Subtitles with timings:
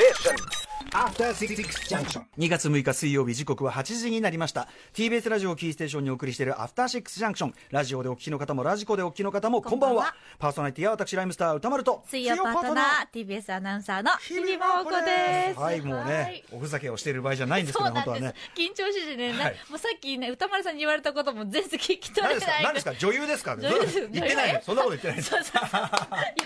[0.00, 0.59] station.
[0.88, 4.66] 2月6日水曜日時刻は8時になりました。
[4.94, 9.96] TBS ラジオをキーステーションにお送りしているアフターシックスジャンクションラジオでお聞きの方もラジコでお聞きの方もこんばんは。
[9.96, 10.14] こんばんは。
[10.38, 15.60] パーソナリティは私ライムスター歌丸と水曜パートナー TBS アナウンサーの日々真央子です。
[15.60, 15.80] はい。
[15.82, 18.34] もうねおふざけをしている場合じゃないんですけど本当はね。
[18.56, 19.56] 緊張しててね、なはい。
[19.68, 22.64] もうさっきね歌丸さんに言われたことも全然聞き取何ですかれない。
[22.64, 22.94] 何ですか？
[22.94, 23.56] 女優ですか？
[23.58, 24.00] 女優です。
[24.10, 24.62] 言ってないの？
[24.62, 25.30] そんなこと言ってないです。
[25.30, 25.68] そうそう。
[25.70, 25.80] そう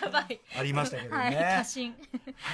[0.02, 0.40] やばい。
[0.58, 1.36] ありましたけどね。
[1.36, 1.94] はい、過信。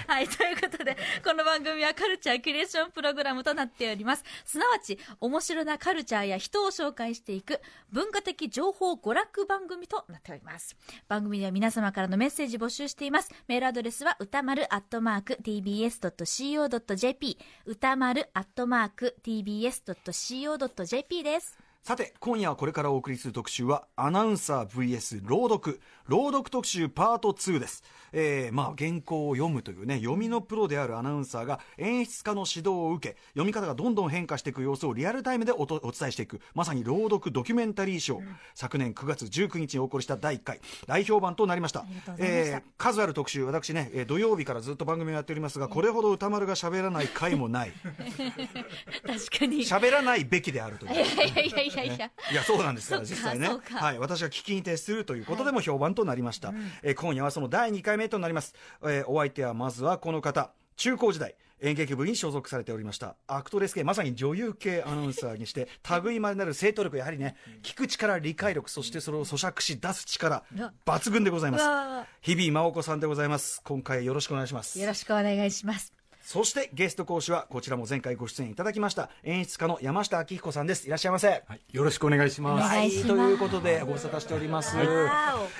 [0.07, 0.95] はい、ということで、
[1.25, 4.25] この番組はカルチャーキュレーションプログラムとなっております。
[4.45, 7.61] すなわち、面白なカルチャーや人を紹介していく
[7.91, 10.77] 文化的情報娯楽番組となっております。
[11.09, 13.31] 番組では皆様からのメッセージ募集しています。
[13.49, 21.70] メールアドレスは歌丸アットマーク tbs.co.jp 歌丸アットマーク tbs.co.jp です。
[21.83, 25.81] さて今夜はこれからお送りする特集はアナウンサー vs 朗読。
[26.09, 36.41] 朗読特集パート2です、えーまあ、原稿を読むというね読みのプロであるアナウンサーが演出家の指導を受け読み方がどんどん変化していく様子をリアルタイムでおとお伝えしていく。
[36.55, 38.23] まさに朗読ドキュメンタリーショー、
[38.55, 40.61] 昨年9月19日にお送りした第1回。
[40.87, 41.81] 大評判となりました。
[41.81, 42.15] した。
[42.19, 43.45] えー数ある特集。
[43.45, 47.73] 私ね、えー土曜日からずっと番組をやっておりますがこれほど歌丸が喋らない回もない。
[49.07, 49.59] 確かに。
[49.59, 50.95] い喋らないべきであるという。
[50.95, 51.85] やいやいやいやいや。
[51.85, 52.11] いや。
[52.33, 53.49] いやそうなんですから実際ね。
[53.49, 63.17] はい、私が聞きに徹するということでも評判となりました、えー今夜はその第2回目となります、えーお相手はまずはこの方中高時代演劇部に所属されておりました。
[63.27, 65.69] アクトレス系まさに女優系アナウンサーにして
[66.05, 70.43] 類いまれなる正答力やはりね聞く力理解力そしてそれを咀嚼し出す力
[70.87, 72.09] 抜群でございます。
[72.23, 73.61] 日々真央子さんでございます。
[73.65, 74.81] 今回よろしくお願いします。
[74.81, 76.00] よろしくお願いします。
[76.33, 80.87] そしてゲスト講師はこちらも前回ご出演いただきました演出家の山下明彦さんです。
[80.87, 81.27] いらっしゃいませ。
[81.27, 82.67] はい、よろしくお願いします。
[82.67, 84.77] お願いしますということでご無沙汰しております。
[84.77, 84.85] わ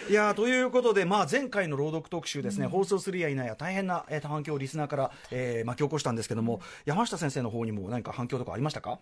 [0.09, 0.13] い。
[0.13, 9.01] やーということで、まあ、前回の朗読特集ですね、放送するや否や大変な、えー反響をリスナーから、えー巻き起こしたんですけども、山下先生の方にも何か反響とかありましたか？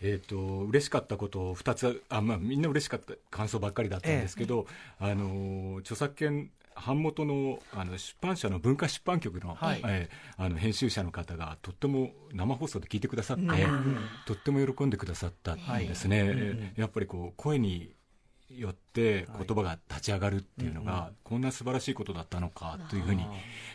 [0.00, 4.68] えっ、と嬉しかったことを二つあまあみんな嬉しかった感想ばっかりだったんですけど、
[5.00, 6.50] あのー著作権
[6.84, 9.80] 版元のあの出版社の文化出版局の,、はい。
[9.84, 13.44] えーあの編集者の方がとっても生放送で聞いてくださって、
[14.24, 17.90] とっても喜んでくださったんですね、えーやっぱりこう声に
[18.50, 23.26] よって言葉が立ち上がるっていうのが、こんな素晴らしいことだったのかというふうに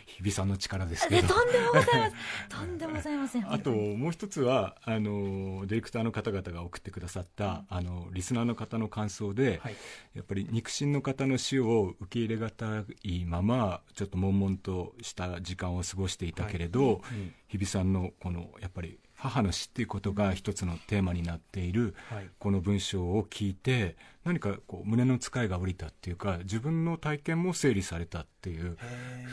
[0.06, 2.12] 日比さんの力ですけで、どとんでもございません。
[2.48, 3.52] とんでもございません。
[3.52, 9.76] あともう一つはあのディレクターの方々が送ってくださった、あのリスナーの方の感想で、はい。
[10.14, 17.02] やっぱり肉親の方の死を受け入れがたいままちょっと悶々とした時間を過ごしていたけれど、
[17.48, 22.28] 日比さんのこのやっぱり母の死っていうことが一つのテーマになっている、はい。
[22.38, 28.76] この文章を聞いて何かこう胸の使いが下りたっていうか自分の体験も整理されたっていう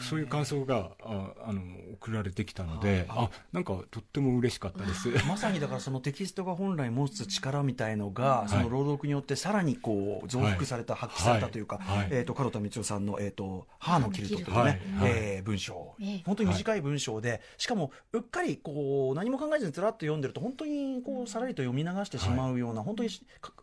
[0.09, 1.61] そういう感想がああの
[1.93, 5.09] 送られてきたのであなんかとっても嬉しかったです。
[5.27, 12.07] まさにだからそのテキストが本来持つ力みたいのが、その朗読によってさらにこう増幅された、発揮されたというか、はい。
[12.11, 14.67] えー、と門田光代さんの、えー、と母のキルトというね、はい。
[14.67, 14.77] はい。
[15.13, 16.21] えー文章、ええ。
[16.25, 23.09] 本当に短い文章で、しかもうっかりこう何も考えずにつらっと読んでると本当にこうさらりと読み流してしまうような、本当に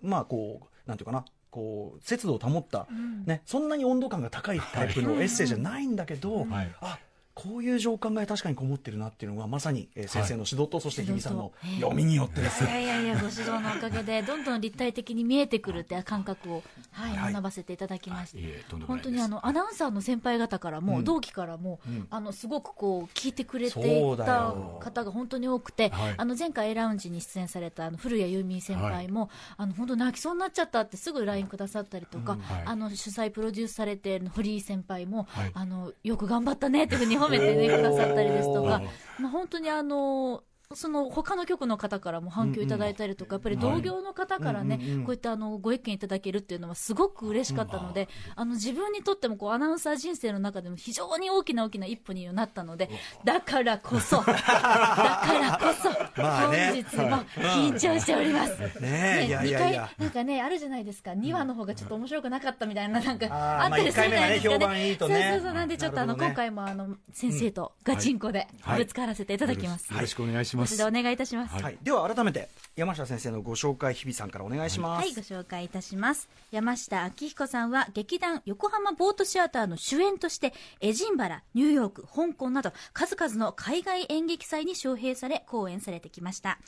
[0.02, 2.88] まあこうなんていうかなこう節度を保った、
[3.26, 6.74] ね、そんなに温度感が高いタイプのエッセイじゃないんだけど、はい。
[6.80, 6.98] あ
[7.38, 17.32] こういう情感が確かにこもってるなっていうのがまさに、えー先生の指導と、そして日比さんの読みによってですいやいやいや、ご指導のおかげで、どんどん立体的に見えてくるって感覚を、はい、はい。
[17.32, 18.38] 学ばせていただきました。
[18.38, 18.42] い。
[18.44, 21.04] えとんでもない本当にあのアナウンサーの先輩方からも、うん。
[21.04, 22.06] 同期からも、うん。
[22.10, 23.82] あのすごくこう聞いてくれてい
[24.16, 24.78] たよ。
[24.80, 26.14] 方が本当に多くて、はい。
[26.16, 32.62] あの前回 A ラウンジに出演されたあの古谷由美先輩も、あの本当泣きそうになっちゃったってすぐ LINE くださったりとか、はい。
[32.64, 35.50] あの主催プロデュースされているフリー先輩も、はい。
[35.54, 38.82] あのよく頑張ったねっていうふうに褒めて、ね、くださったりですとか。
[39.18, 40.42] まあ、本当にあの
[40.74, 48.06] その他の局の方からも反響いただいたりとか、やっぱり同業の方からね、こういったあのご意見いただけるっていうのはすごく嬉しかったので、
[48.36, 52.90] あの自分にとってもこうアナウンサー人生の中でも非常に大きな大きな一歩になったので、
[53.24, 56.66] だからこそ、 だからこそ、まあね。
[56.68, 57.16] 本日も
[57.48, 58.60] 緊張しております。
[58.80, 59.84] ねえいやいやいや。
[59.86, 64.96] 2回なんかね、あるじゃないですか、2話の方がちょっと面白くなかったみたいな、なんかあったりするじゃないですか、ね。
[64.98, 68.78] そうそうそう、なんでちょっとあの、今回もあの先生とガチンコではい。
[68.78, 69.90] ぶつからせていただきます。
[69.92, 70.57] よろしくお願いします。
[70.66, 71.62] でお願いいたします。
[71.62, 76.28] はい、では改めて山下先生のご紹介日比さんからお願いします、はい、ご紹介いたします。
[76.50, 86.58] 山下明彦さんは劇団横浜ボートシアターの主演として、エジンバラ、ニューヨーク、香港など数々の海外演劇祭に招聘され公演されてきました。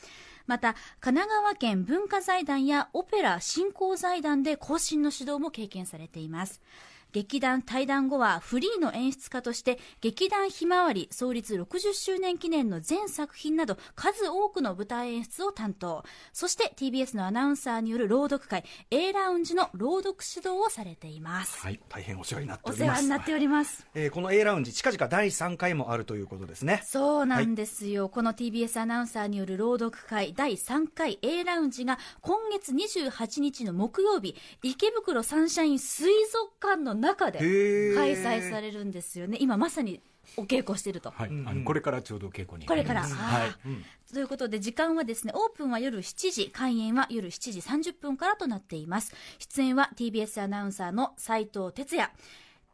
[0.47, 6.61] また、神奈川県文化財団やオペラ振興財団で後進の指導も経験されています。
[7.11, 16.03] 劇団対談後はフリーの演出家として劇団ひまわり創立60周年記念の全作品など数多くの舞台演出を担当。
[16.33, 22.85] そして TBS のアナウンサーによる朗読会 A ラウンジの朗読指導をされています、はい、大変お世話になっておおります。
[22.85, 23.87] 世話になっております。
[23.93, 26.81] えーこの A ラウンジ近々第3回もあるということですね。
[26.85, 39.37] そうなんですよ、この TBS アナウンサーによる朗読会第3回 A ラウンジが今月28日の木曜日池袋サンシャイン水族館の中で開催されるんですよね。
[39.41, 40.01] 今まさに
[40.37, 42.65] お稽古してると、はい、あのこれからちょうど稽古に。
[42.65, 44.13] これから、はい。
[44.13, 49.13] ということで時間はですねオープンは夜7時開演は夜7時30分からとなっています。
[49.39, 52.09] 出演は TBS アナウンサーの斉藤哲也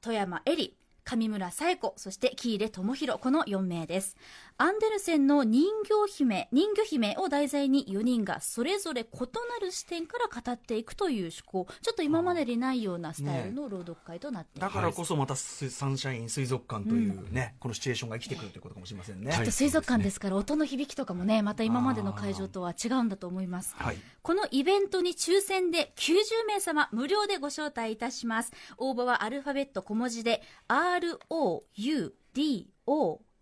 [0.02, 0.74] 富山恵里
[1.08, 4.18] 上村紗恵子そして喜入智弘この4名です
[4.60, 9.28] アンデルセンの人形姫人魚姫を題材に4人がそれぞれ異な
[9.62, 11.68] る視点から語っていくという趣向。
[11.84, 19.32] ちょっと今までにないようなスタイルの朗読会となっています、だからこそまたスサンシャイン水族館というね、このシチュエーションが生きてくるということかもしれませんね。
[19.32, 23.76] きっと水族館ですから音の響きとかもねまた今までの会場とは違うんだと思います。
[23.78, 23.98] はい。
[24.24, 28.52] このイベントに抽選で90名様無料でご招待いたします。
[28.78, 30.42] 応募はアルファベット小文字で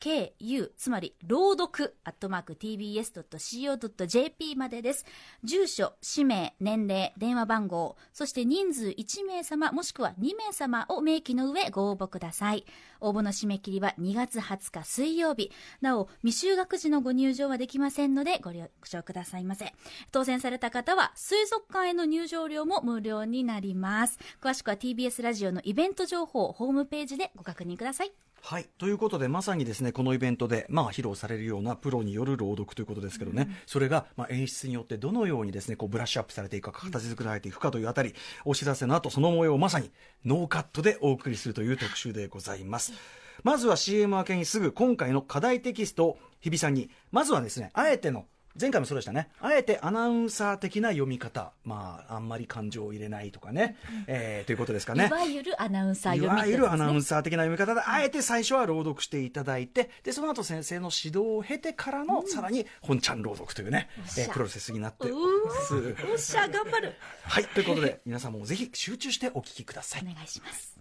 [0.05, 5.03] KU つまり朗読アットマーク tbs.co.jp までです。
[5.43, 12.67] 住所、氏名、年齢、電話番号、そして人数1名様もしくは2名様を明記の上ご応募ください。
[13.01, 15.51] 応募の締め切りは2月20日水曜日。
[15.81, 19.73] なお、未就学児のご入場はできませんのでご了承くださいませ。
[20.11, 24.19] 当選された方は水族館への入場料も無料になります。
[24.39, 28.11] 詳しくは TBS ラジオのイベント情報ホームページでご確認ください。
[28.47, 28.69] はい。
[28.77, 38.13] ということで、まさにですね、このイベントで、まあ、披露されるようなプロによる朗読ということですけどね、それが、まあ、演出によってどのようにですね、こう、ブラッシュアップされていくか、形作られていくかというあたり、
[38.45, 39.89] お知らせの後、その模様をまさに、
[40.25, 42.93] ノーカットでお送りするという特集でございます。
[43.41, 48.27] まずは CM 明けにすぐ、今回の課題テキストを、日比さんに、まずはですね、あえての、
[48.59, 49.29] 前回もそうでしたね。
[49.41, 51.51] あえてアナウンサー的な読み方。
[51.63, 53.77] まあ、あんまり感情を入れないとかね。
[54.07, 55.07] えーということですかね。
[55.07, 65.75] いわゆるアナウンサーい読みわゆるアナウンササー的な読み方で、あえて最初は朗読していただいて、で、その後先生の指導を経てからの、さらに本ちゃん朗読というね、えープロセスになっておりうます。
[65.75, 66.11] ー。
[66.11, 66.93] おっしゃ、頑張る。
[67.23, 70.05] はい、ということで、皆さんもぜひ集中してお聞きくださいお。
[70.13, 70.77] 願いします。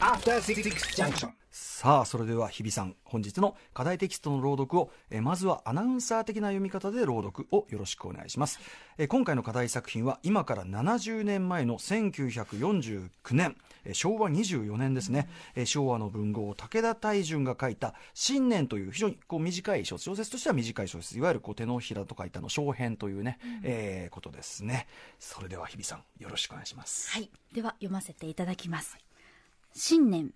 [0.00, 0.62] After Six
[0.96, 1.32] Junction.
[1.78, 8.58] さあ、それでは日比さん、本日の課題テキストの朗読を、えーまずはアナウンサー的な読み方で朗読をよろしくお願いします。
[8.98, 24.88] えー今回の課題作品は、今から70年前の1949年、えー昭和24年ですね、えー昭和の文豪、武田大順が書いた、新年という非常にこう短い小説、小説としては短い小説、いわゆるこう手のひらと書いたの小編というね、えーことですね。
[25.20, 27.08] それでは日比さん、よろしくお願いします。
[27.12, 27.30] はい。
[27.54, 28.98] では読ませていただきます。
[29.74, 30.32] 新年。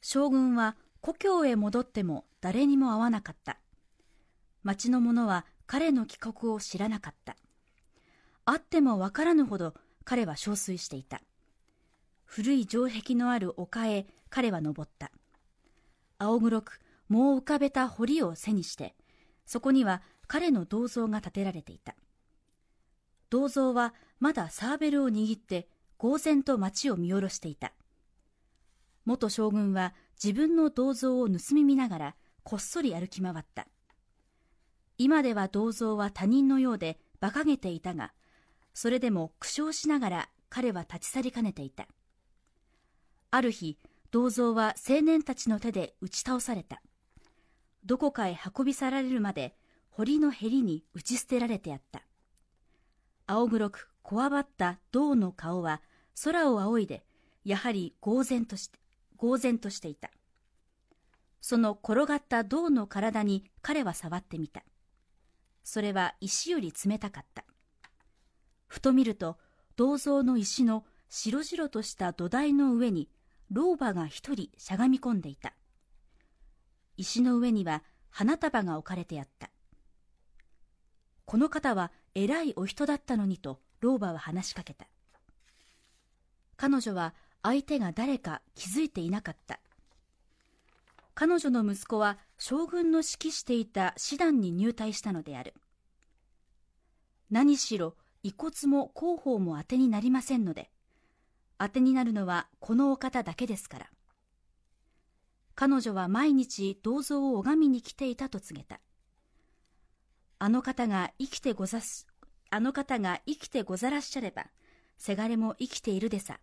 [0.00, 3.58] 将軍は故郷へ戻っても誰にも会わなかった。
[4.62, 7.36] 町の者は彼の帰国を知らなかった。
[8.44, 9.74] 会ってもわからぬほど
[10.04, 11.20] 彼は憔悴していた。
[12.24, 15.10] 古い城壁のある丘へ彼は登った。
[16.18, 18.94] 青黒くもう浮かべた堀を背にして、
[19.46, 21.96] そこには彼の銅像が建てられていた。
[23.30, 25.68] 銅像はまだサーベルを握って
[25.98, 27.72] 呆然と街を見下ろしていた。
[29.10, 29.92] 元将軍は
[30.22, 33.66] 自分の銅像を盗み見ながらこっそり歩き回った。
[34.98, 38.12] 今では銅像は他人のようで馬鹿げていたが、
[38.72, 41.88] それでも苦笑しながら彼は立ち去りかねていた。
[43.32, 43.78] ある日、
[44.12, 46.80] 銅像は青年たちの手で打ち倒された。
[47.84, 49.56] どこかへ運び去られるまで
[49.90, 52.02] 堀のへりに打ち捨てられてあった。
[53.26, 55.82] 青黒くこわばった銅の顔は
[56.22, 57.02] 空を仰いで
[57.44, 58.79] やはり呆然として
[59.20, 60.10] 呆然としていた。
[61.40, 64.62] その転がった銅の体に彼は触ってみた。
[65.62, 67.44] それは石より冷たかった。
[68.66, 69.36] ふと見ると
[69.76, 73.08] 銅像の石の白々とした土台の上に
[73.50, 75.54] 老婆が一人しゃがみ込んでいた。
[76.96, 79.50] 石の上には花束が置かれてあった。
[81.24, 84.86] この方は偉いお人だったのにと老婆は話しかけた。
[86.56, 89.60] 彼女は相手が誰か気づいていなかった。
[91.14, 95.54] 彼女の息子は将軍の指揮していた師団に入隊したのである。
[97.30, 100.70] 何しろ遺骨も広報も当てになりませんので
[101.58, 103.86] 当てになるのはこのお方だけですから。
[105.54, 108.80] 彼女は毎日銅像を拝みに来ていたと告げた。
[110.38, 112.06] あの方が生きてござす、
[112.48, 114.46] あの方が生きてござらっしゃれば、
[114.96, 116.40] せがれも生きているでさ。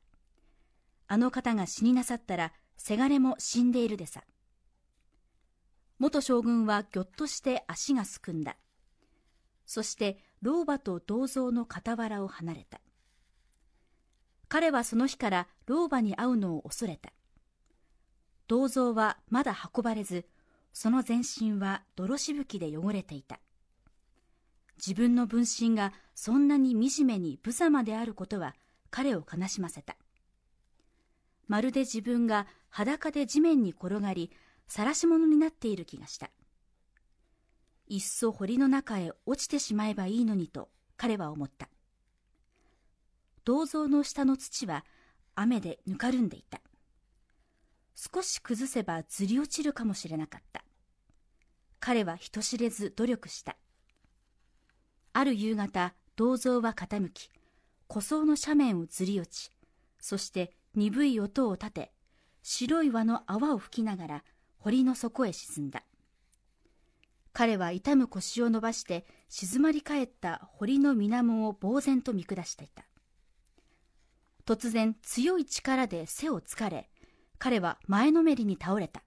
[1.08, 4.24] あの方が死になさったら、せがれも死んでいるでさ。
[6.00, 8.58] 元将軍はぎょっとして足がすくんだ。
[9.66, 12.80] そして老婆と銅像の傍らを離れた。
[14.48, 17.12] 彼はその日から老婆に会うのを恐れた。
[18.48, 20.26] 銅像はまだ運ばれず、
[20.72, 23.40] その全身は泥しぶきで汚れていた。
[24.78, 28.56] 自分の分身がそんなに惨めに無様であることは
[28.92, 29.98] 彼を悲しませた。
[31.48, 34.32] まるで自分が裸で地面に転がり、
[34.68, 36.30] 晒し者になっている気がした。
[37.88, 41.70] いっそ堀の中へ落ちてしまえばいいのにと彼は思った。
[43.46, 44.84] 銅像の下の土は
[45.36, 46.60] 雨でぬかるんでいた。
[47.96, 50.66] 少し崩せばずり落ちるかもしれなかった。
[51.80, 53.56] 彼は人知れず努力した。
[55.14, 57.30] ある夕方、銅像は傾き、
[57.90, 59.52] 古層の斜面をずり落ち、
[60.00, 61.92] そして鈍い音を立て、
[62.44, 64.24] 白い輪の泡を吹きながら
[64.60, 65.84] 堀の底へ沈んだ。
[67.34, 72.86] 彼は痛む腰を伸ばして静まり返った堀の水面を呆然と見下していた。
[74.46, 76.92] 突然強い力で背をつかれ、
[77.40, 79.02] 彼は前のめりに倒れた。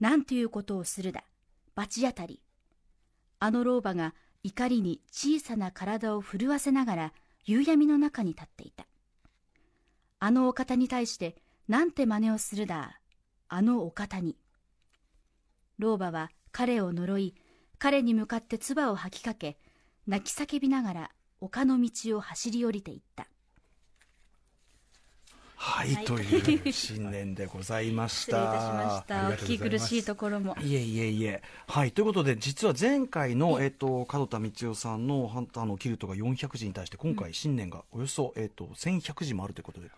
[0.00, 1.24] なんていうことをするだ。
[1.74, 2.42] 罰当たり。
[3.38, 7.12] あの老婆が怒りに小さな体を震わせながら
[7.46, 8.86] 夕闇の中に立っていた。
[10.24, 11.34] あのお方に対して
[11.66, 13.00] なんて真似をするだ。
[13.48, 14.36] あのお方に。
[15.80, 17.34] 老婆は彼を呪い、
[17.80, 19.58] 彼に向かって唾を吐きかけ、
[20.06, 21.10] 泣き叫びながら
[21.40, 23.26] 丘の道を走り降りていった。
[25.56, 28.36] はい、という新年でございました。
[28.36, 29.28] 失礼いたしました。
[29.28, 30.56] お聞き苦しいところも。
[30.60, 31.42] いえいえいえ。
[31.66, 31.90] はい。
[31.90, 39.92] ということで、実は前回の、えっ、と、門田光代さんのハンターのキルトが400字に対して、今回新年がおよそ、えっ、と、1100字もあるということで、実、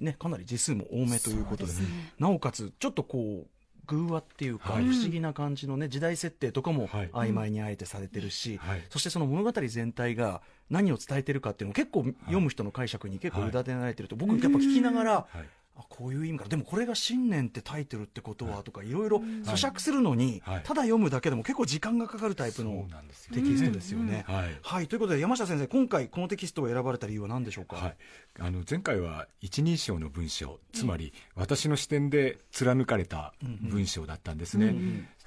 [0.00, 1.72] ね、かなり字数も多めということで、
[2.18, 3.48] なおかつ、ちょっとこう、
[3.86, 4.84] 偶話っていうか、はい。
[4.84, 7.10] 不思議な感じのね、時代設定とかもはい。
[7.10, 8.82] 曖昧にあえてされてるし、はい。
[8.90, 15.44] そしてその物語全体が何を伝えてるかっていうのも結構読む人の解釈に結構委ねられてると、僕やっぱ聞きながら、はい
[15.78, 16.48] あこういう意味か。
[16.48, 20.62] でもこれが「新年」ってタイトルってことはとかいろいろ咀嚼するのに、はい。
[20.64, 22.88] ただ読むだけでも結構時間がかかるタイプの
[23.32, 24.24] テキストですよね。
[24.26, 24.58] はい。
[24.62, 27.96] はい、ということで山下先生今回このテキストを選ばれた理由は何でしょうか、はい、
[28.40, 34.74] あの前回は一人称の文章つまり私の視点で貫かれた文章だったんですね。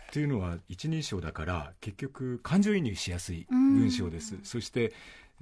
[0.10, 4.40] っていうのは一人称だから結局感情移入しやすい文章です。
[4.44, 4.92] そして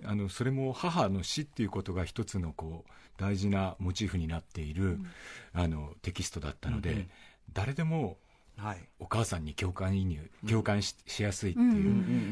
[0.04, 5.00] あのそれも母の死っていうことが一つのこう大事なモチーフになっている、
[5.54, 7.08] あのテキストだったので、
[7.54, 8.18] 誰でも
[8.58, 8.78] はい。
[9.00, 11.80] お母さんに共感移入共感し,、しやすいっていう、うんう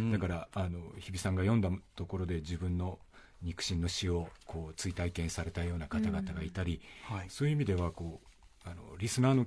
[0.08, 3.00] んだからあの日比さんが読んだところで自分の
[3.42, 7.28] 肉親の死をこう追体験されたような方々がいたり、はい。
[7.30, 8.22] そういう意味ではこ
[8.66, 9.46] うあのリスナーの、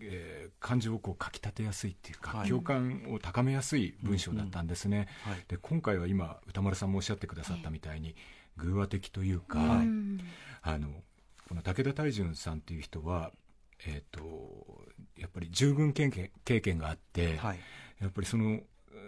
[0.00, 2.48] えー感情をこうかきたてやすいっていうか、はい。
[2.48, 5.44] 共感を高めやすい文章だったんですね、はい。
[5.46, 8.16] で今回は今歌丸さんもおっしゃってくださったみたいに、
[8.56, 9.86] 偶話的というか、はい。
[10.62, 10.88] あの
[11.48, 13.30] この武田泰淳さんっていう人は、
[13.86, 14.84] えー、と
[15.16, 17.60] やっぱり従軍経験経験があって、はい。
[18.00, 18.60] やっぱりその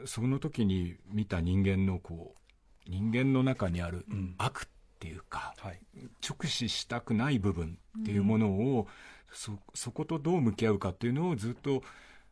[0.07, 4.35] その時に見た人間のこう人間の中にあるうん。
[4.39, 4.69] 悪っ
[5.01, 5.81] ていうか、はい。
[6.27, 8.87] 直視したくない部分っていうものを、
[9.33, 11.83] そそことどう向き合うかっていうのをずっと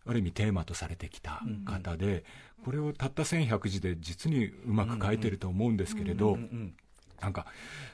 [0.07, 2.25] ある意味テーマとされてきた方で、
[2.65, 6.75] これをたった1100字で実にうまく書いてると思うんですけれど、うんうん
[7.21, 7.47] なんか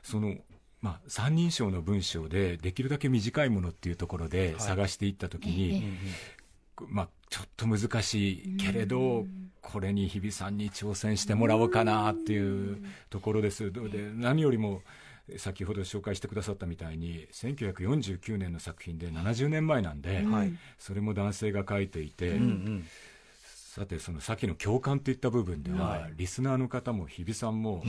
[0.03, 0.35] その、
[0.83, 5.83] まあ、三人称の文章でできるだけ短いものっていうところで探していった時に、
[6.89, 9.25] まあ、ちょっと難しいけれど、
[9.63, 13.73] これに日比さんに挑戦してもらおうかなっていうところです。
[13.73, 13.81] で
[14.15, 14.83] 何よりも
[15.39, 20.53] 先ほど紹介してくださったみたいに1949年の作品で70年前なんで、はい。
[20.79, 22.85] それも男性が書いていて、うんうん。
[23.45, 26.13] さてそのさっきの共感といった部分では、はい。
[26.17, 27.83] リスナーの方も日比さんも、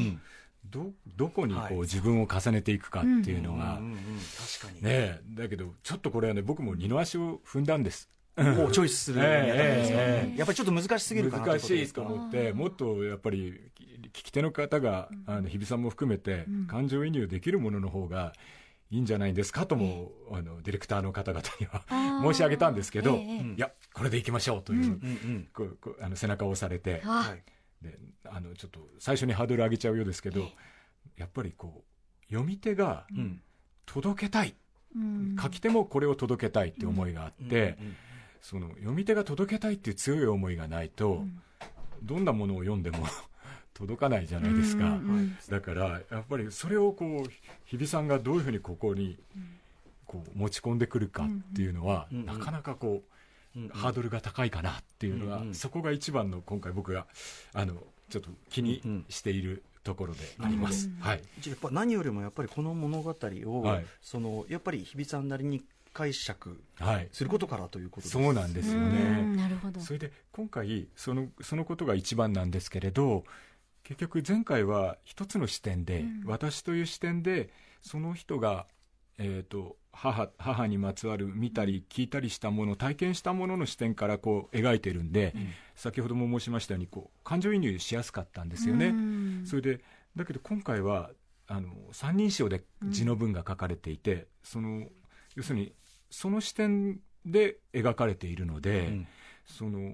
[0.64, 1.76] どどこにこう、はい。
[1.82, 8.10] 自分を重ねていくかっていうのが、うんうん確かに、ねえだけどちょっとこれはね僕も二の足を踏んだんです。
[8.36, 13.72] こうチョイスする やっぱりちょっと難しすぎるかな難しいと思ってもっとやっぱり
[14.16, 18.34] 聞き手の方が、あの日比さんも含めて、感情移入できるものの方が
[18.90, 21.84] いいんじゃないですかとも、あのディレクターの方々には
[22.24, 24.90] 申し上げたんですけど、ええいやこれでいきましょうという、うん。
[24.90, 27.44] うんこうこうあの背中を押されて、あはい。
[27.82, 30.48] であのちょっと最初にハードル上げちゃうようですけど、
[31.18, 33.42] やっぱりこう読み手がうん。
[33.86, 34.56] 届けたい、
[34.96, 35.36] うん。
[35.40, 37.96] 書き手もこれを届けたいって思いがあって、うん
[38.42, 41.24] その読み手が届けたいっていう強い思いがないと、
[42.04, 43.08] どんなものを読んでも
[43.76, 47.32] 届かないじゃないですか、うんうんだからやっぱりそれをこう
[47.66, 49.18] 日比さんがどういうふうにここに
[50.06, 53.04] こう持ち込んでくるかっていうのは、うんうんなかなかこ
[53.56, 57.06] う、うんハードルが高いかなっていうのは、うんうんそこが一番の今回僕が
[57.54, 57.76] あの
[58.10, 61.22] ちょっと気にしているところであります、はい。
[61.48, 63.16] やっぱ何よりもやっぱりこの物語
[63.46, 63.86] を、はい。
[64.02, 65.64] そのやっぱり日比さんなりに
[65.94, 67.08] 解釈はい。
[67.12, 68.12] することからということです。
[68.12, 69.80] そうなんですようんねなるほど。
[69.80, 73.24] それで今回そのそのことが一番なんですけれど
[73.86, 76.24] 結局前回は一つの視点で、うん。
[76.26, 77.50] 私という視点で
[77.82, 78.66] その人が、
[79.20, 85.34] えー、と母母にまつわる見たり聞いたりしたもの体験したものの視点からこう描いてるんで、
[85.76, 88.88] 先ほども申しましたようにこう感情移入しやすかったんですよね。
[88.88, 89.44] うん。
[89.46, 89.82] それで
[90.16, 91.12] だけど今回は
[91.48, 94.88] あの三人称で字の文が書かれていて、その
[95.36, 95.74] 要するに
[96.10, 99.08] その視点で描かれているので、うん。
[99.46, 99.94] その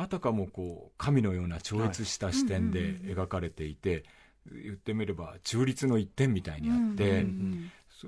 [0.00, 4.04] あたかもこう神のような超越した視点で描かれていて、
[4.50, 7.26] 言ってみれば中立の一点みたいにあって、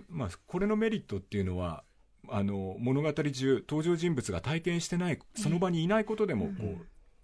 [0.09, 1.85] まあ、これのメリットっていうのは
[2.29, 6.53] あの物語中登場人物が体験してないその場にいないことでもこ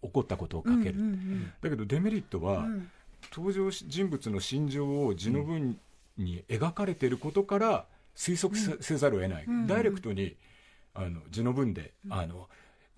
[0.02, 2.90] う、起こったことを書ける、うんうんだけどデメリットは、うん。
[3.34, 5.76] 登場人物の心情を字の文
[6.16, 10.36] に描かれていることから推測せ,、せざるを得ない、うんダイレクトに
[10.94, 12.48] あの字の文で、あの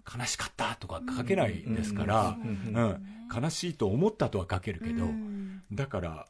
[0.07, 3.03] 悲しかったとか書けないですから、ううんん
[3.35, 5.63] 悲しいと思ったとは書けるけど、うん。
[5.73, 6.27] だから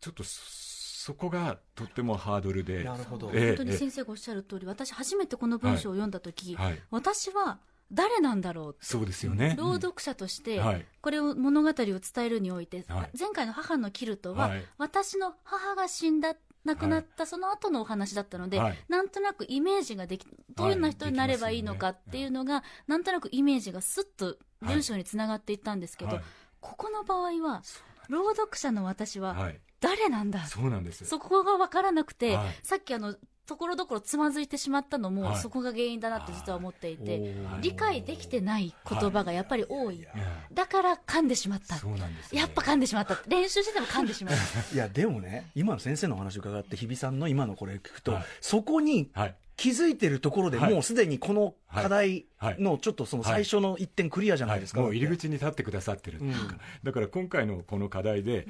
[0.00, 0.60] ちょっとそ
[1.00, 3.30] そこがとってもハードルでなるほど。
[3.32, 7.58] ええ本当に先生がおっしゃる通り私初めてこの文章を読んだ時、はい、私は
[7.90, 9.56] 誰なんだろうそうですよね。
[9.58, 10.86] 朗読者として、はい。
[11.00, 13.10] これを物語を伝えるにおいて、はい。
[13.18, 14.64] 前回の母のキルトは、はい。
[14.78, 18.78] 私の母が死んだ亡くなったその後のお話だったので、はい。
[18.88, 26.24] なんとなくイメージができどういうような人になればいいのかっていうのが、なんとなくイメージがスッと文章につながっていったんですけど、はい。
[26.60, 27.62] ここの場合は
[28.08, 31.06] 朗読者の私ははい、誰なんだ、そうなんです。
[31.06, 32.48] そこが分からなくて、はい。
[32.62, 33.16] さっきあの
[33.50, 35.36] ところどころつまずいてしまったのも、はい。
[35.38, 40.06] そこが原因だなって実は思っていて、理解できてない言葉がやっぱり多い、
[40.52, 42.40] だから噛んでしまった、そうなんです、ね。
[42.40, 43.18] やっぱ噛んでしまった。
[43.26, 44.40] 練習してても噛んでしまった。
[44.72, 48.24] いやでもね今の先生のお話を伺って日比さんの今のこれ聞くと、はい。
[48.40, 49.34] そこにはい。
[49.56, 50.72] 気づいてるところではい。
[50.72, 52.56] もうすでにこの課題はい。
[52.60, 58.46] のちょっとその最初の一点クリアじゃないですか、もう入り口に立ってくださってるっていうか、だから今回のこの課題で、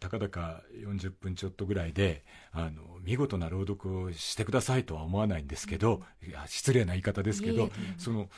[0.00, 8.28] たかだか40分ちょっとぐらいであの見事な朗読をしてくださいとは思わないんですけど、いや失礼な言い方ですけどその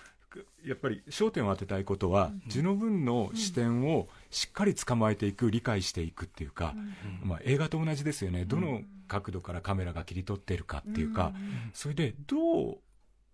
[0.65, 6.75] やっぱり焦点を当てたいことは、字の文の視点をしっかり捕まえていく理解していくっていうか、
[7.23, 8.45] まあ、映画と同じですよね。
[8.45, 11.33] どの角度からカメラが切り取っているかっていうか、
[11.73, 12.79] それでどう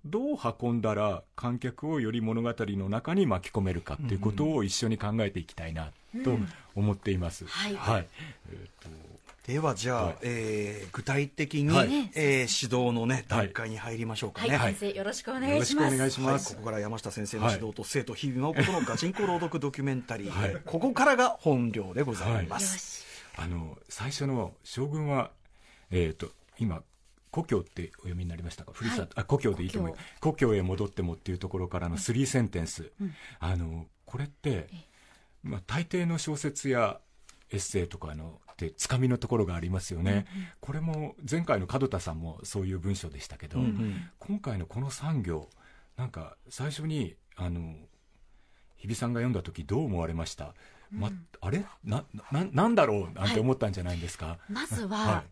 [0.05, 5.93] どう運んだら観客をより物語の中に巻き込めるかっていうことを一緒に考えていきたいな
[6.25, 6.37] と
[6.75, 7.47] 思っています。
[7.47, 7.75] はい。
[7.75, 8.09] はい。
[8.51, 9.11] えーと
[9.47, 10.17] ではじゃあ、はい。
[10.23, 11.89] えー具体的に、はい。
[12.15, 13.47] えー指導のねはい。
[13.47, 16.47] 段階に入りましょうかはい、ね、はい先生よろしくお願よろしくおいします願いします。
[16.47, 16.55] はい。
[16.57, 20.63] ここから山下先生の指導と生徒日々真央子とのガチンコ朗読ドキュメンタリー、はい。
[20.65, 23.05] ここからが本領でございまよす、し
[23.37, 25.31] あの最初の将軍は、
[25.91, 26.83] えー、と今
[27.31, 29.19] 故郷ってお読みになりましたか、ふるさと。
[29.19, 29.97] あ故郷でいいと思う。
[30.21, 30.55] 故郷。
[30.55, 32.93] へ戻ってもっていうところからのスリーセンテンス、
[33.39, 34.69] あのこれって、
[35.43, 37.01] まあ、大抵の小説や
[37.51, 40.27] エッセイとかのってつかみのところがありますよね、
[40.61, 44.11] これも前回の門田さんもそういう文章でしたけど、うんうん。
[44.19, 45.49] 今回のこの産業
[45.97, 47.75] なんか最初にあの
[48.77, 50.55] 日比さんが読んだ時どう思われました、
[50.91, 51.65] ま、あれ？
[51.85, 53.19] なななんだろう？
[53.19, 55.25] なんて思ったんじゃないんですか、まずは、は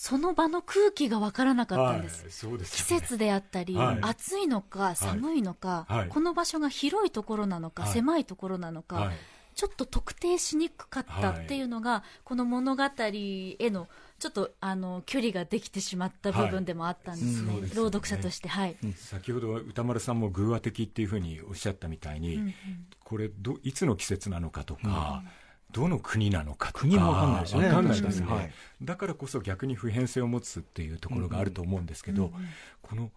[0.00, 3.00] その場の空気が分からなかったんです、はい、ですね。
[3.00, 3.98] 節であったり、はい。
[4.02, 6.08] 暑いのか寒いのか、はい。
[6.08, 7.92] この場所が広いところなのか、はい。
[7.92, 9.16] 狭いところなのか、はい。
[9.56, 13.88] ちょっと特定しにくかったっていうのが、この物語への
[14.20, 17.70] ちょっとあの距離ができてしまった部分でもあったんですね,、はいすよね。
[17.74, 22.54] 朗読者としてはい、先ほど歌丸さんも偶話的っていうふうにおっしゃったみたいに、うんうん。
[23.00, 25.24] これどいつの季節なのかとか、
[25.70, 27.66] どの国なのかとか国もわかんないですよね。
[27.68, 28.26] わかんないですね。
[28.26, 32.32] はいだからこそ逆に普遍性を持つっていうところがあると思うんですけど、
[32.80, 33.10] この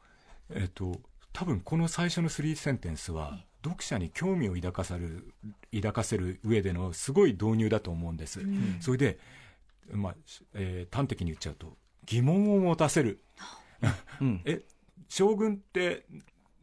[0.49, 0.99] えっ、と
[1.33, 5.33] 多分この最初のスリーセンテンスは読者に興味を抱かせる
[5.73, 8.41] 抱かせる上でのすごい導入だと思うんです、
[8.79, 9.19] それで、
[9.91, 10.15] まあ
[10.55, 13.21] えー端的に言っちゃうと疑問を持たせる。
[14.19, 14.41] うん。
[14.45, 14.61] え
[15.09, 16.05] 将軍って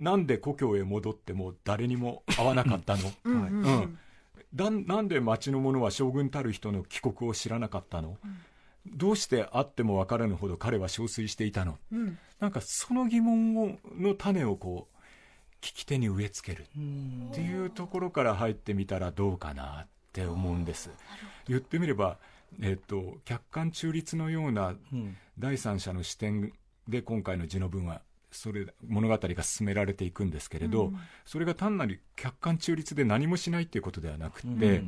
[0.00, 3.46] なんで故郷へ戻っても誰にも会わなかったの、うん。
[3.46, 3.62] うん。
[3.62, 3.98] うん
[4.54, 8.18] だんなんで町の者は将軍たる人の帰国を知らなかったの、
[8.86, 11.78] どうして会っても分からぬほど彼は憔悴していたの？
[11.92, 12.18] うん。
[12.40, 14.96] なんかその疑問をの種をこう
[15.60, 20.90] 聞き手に植え付けるっていうところから入ってみたらどうかなってって思うんです。
[21.46, 22.16] 言ってみれば、
[22.62, 24.74] えっと、客観中立のような
[25.38, 26.50] 第三者の視点
[26.88, 30.92] で今回の字の文はそれ物語が進められていくんですけれど、
[31.24, 34.82] それが単なる客観中立で何もしないっていうことではなくて、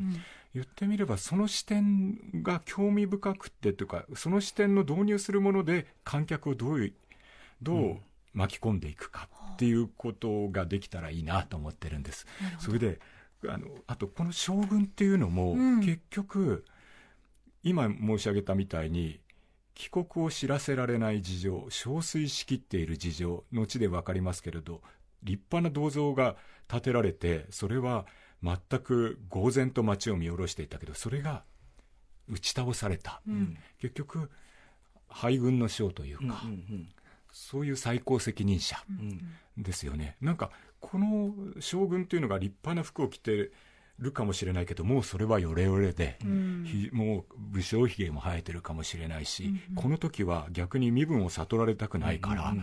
[0.55, 6.93] 言ってみればその視点が興味深くてというかその視点の導入するもので観客をどういう
[7.63, 7.97] どう
[8.33, 12.27] 巻き込んでいくかっていうことができたらいいなと思ってるんです。
[12.59, 13.01] それで
[13.49, 15.81] あのあとこの将軍っていうのも、うん。
[15.81, 16.65] 結局
[17.63, 19.21] 今申し上げたみたいに
[19.81, 24.83] 帰国を知らせられない事情憔悴しきっている事情後で分かりますけれど
[25.23, 26.37] 立派な銅像が
[26.69, 28.05] 建てられてそれは
[28.43, 31.45] 全く呆然と街を見下ろしていたけどそれが
[32.29, 33.23] 打ち倒された、
[33.81, 34.31] 結局
[35.09, 36.45] 敗軍の将というか、
[37.33, 38.77] そういう最高責任者
[39.57, 43.51] ですよね、なんかこの将軍というのが立派な服を着て
[44.01, 46.19] るかもしれないけどもうそれはヨレヨレで、
[46.65, 52.55] ひもう武将髭も生えてるかもしれないし、この時は逆に身分を悟られたくないから、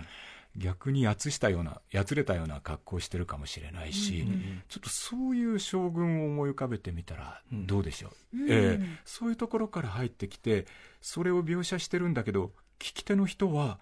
[0.56, 4.26] 逆にやつしたようなやつれたような格好をしてるかもしれないし、
[4.69, 8.12] ちょっとそういう将軍を思い浮かべてみたらどうでしょう、
[8.50, 9.00] ええ。
[9.06, 10.65] そういうところから入ってきて
[11.00, 13.80] それを描写してるんだけど聞き手の人は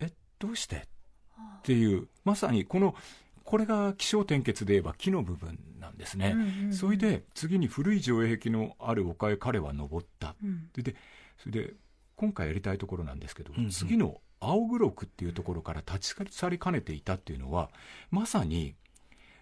[0.00, 0.76] えどうして？
[0.76, 2.94] っていうまさにこの
[3.44, 6.34] これが気象転結で言えば木の部分なんですね、
[6.72, 10.34] それで次に古い城壁のある丘へ彼は登った、
[10.74, 10.96] でで
[11.38, 11.74] それで
[12.16, 17.70] 今回やりたいところなんですけど、次の青黒区っていうところから立ち去りかねていたっていうのは
[18.10, 18.74] まさに、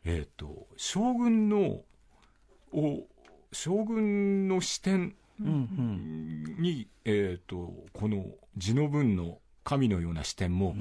[0.04, 1.80] えー、と将軍の
[2.72, 3.06] を
[3.52, 8.24] 将軍の視点に、えー、とこの
[8.56, 10.74] 字の文の神のような視点も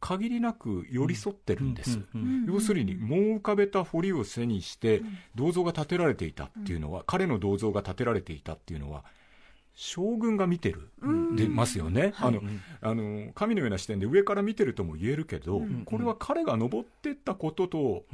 [0.00, 2.00] 限りなく寄り添ってるんです、
[2.46, 5.02] 要するに藻を浮かべた堀を背にして
[5.34, 9.04] 銅像が建てられていたっていうのは、彼の銅像が建てられていたっていうのは
[9.74, 10.90] 将軍が見てる。
[11.36, 12.40] でますよね、あの
[12.80, 18.04] あの神のような視点で上から見てるとも言えるけど、これは彼が登っていったことと、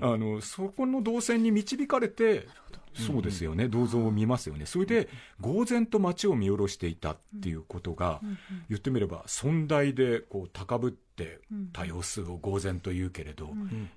[0.00, 2.48] あのそこの動線に導かれて
[2.94, 4.66] そうですよね、銅像を見ますよね。
[4.66, 5.08] それで
[5.40, 8.20] 呆然と街を見下ろしていたっていうことが、
[8.68, 11.40] 言ってみれば尊大でこう高ぶって
[11.72, 13.52] た様子を呆然と言うけれど、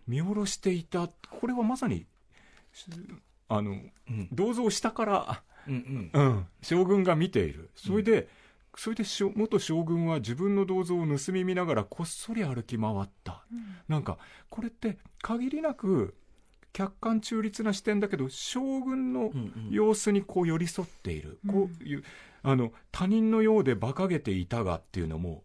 [0.07, 2.05] 見下ろしていたこれはまさに
[3.47, 3.79] あの、
[4.31, 7.69] 銅像を下から、うん、将軍が見ている。
[7.75, 8.27] それで、
[8.77, 13.45] それでしょ元将軍は自分の銅像を盗み見ながらこっそり歩き回った、
[13.87, 14.17] なんか
[14.49, 16.15] これって限りなく
[16.75, 19.31] 客観中立な視点だけど将軍の
[19.69, 22.03] 様子にこう寄り添っている、こういう
[22.43, 25.43] あの他人のようで馬鹿げていたがっていうのも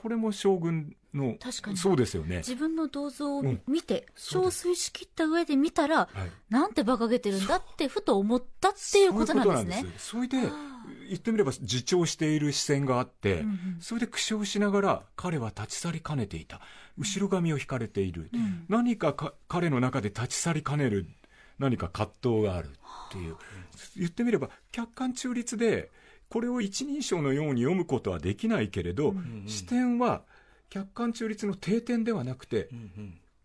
[0.00, 1.76] これも将軍の確かに。
[1.76, 2.38] そうですよね。
[2.38, 3.60] 自分の銅像をうん。
[3.66, 6.08] 見て、そう悴しきった上で見たら、はい。
[6.50, 9.94] なんて馬鹿げてるんだってふと思ったっていうことなんですね。
[9.98, 10.50] そういうことなんです。
[10.50, 16.60] それで言ってみれば自重している視線があって、うんうんそれで苦笑しながら彼は立ち去りかねていた。
[16.96, 18.30] 後ろ髪を引かれている、
[18.68, 21.06] 何かか彼の中で立ち去りかねる
[21.58, 23.36] 何か葛藤があるっていう。
[23.96, 25.90] 言ってみれば客観中立で
[26.30, 29.14] これを一人称のように読むことはできないけれど、
[29.46, 30.22] 視点は
[30.70, 32.68] 客観中立の定点ではなくて、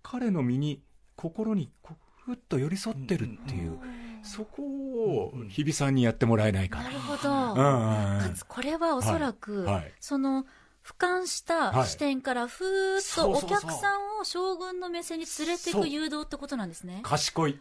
[0.02, 0.82] 彼の身に
[1.16, 1.96] 心にこ
[2.28, 3.80] うふっと寄り添ってるっていう、
[4.22, 6.86] そこを日比さんにやってもらえないかな。
[6.86, 7.30] なるほど。
[7.30, 8.20] うんうんうん。
[8.22, 9.76] かつこれはおそらく、はい。
[9.76, 9.94] はい。
[10.00, 10.46] その
[10.84, 11.88] 俯瞰したはい。
[11.88, 17.00] 視点からふーっとお客さんを将軍の目線に連れていく誘導ってことなんですね。
[17.04, 17.58] 賢い。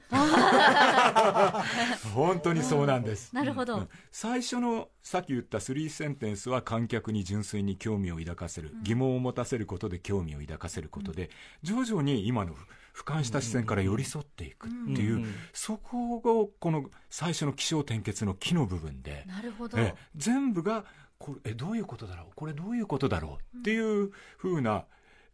[2.14, 3.32] 本当にそうなんです。
[3.34, 3.76] なるほど。
[3.76, 3.88] うん。
[4.10, 11.30] 最初のさっき言った3センテンスは観客に純粋に興味を抱かせる、疑問を持たせることで興味を抱かせることで、
[11.62, 12.54] 徐々に今の
[12.94, 19.78] 俯瞰した視線から寄り添っていくっていう、そこがこの最初の起承転結の木の部分で、なるほど。
[19.78, 20.84] ええ全部が
[21.18, 22.26] これえどういうことだろう？
[22.34, 23.58] これどういうことだろう？
[23.58, 24.84] っていうふうな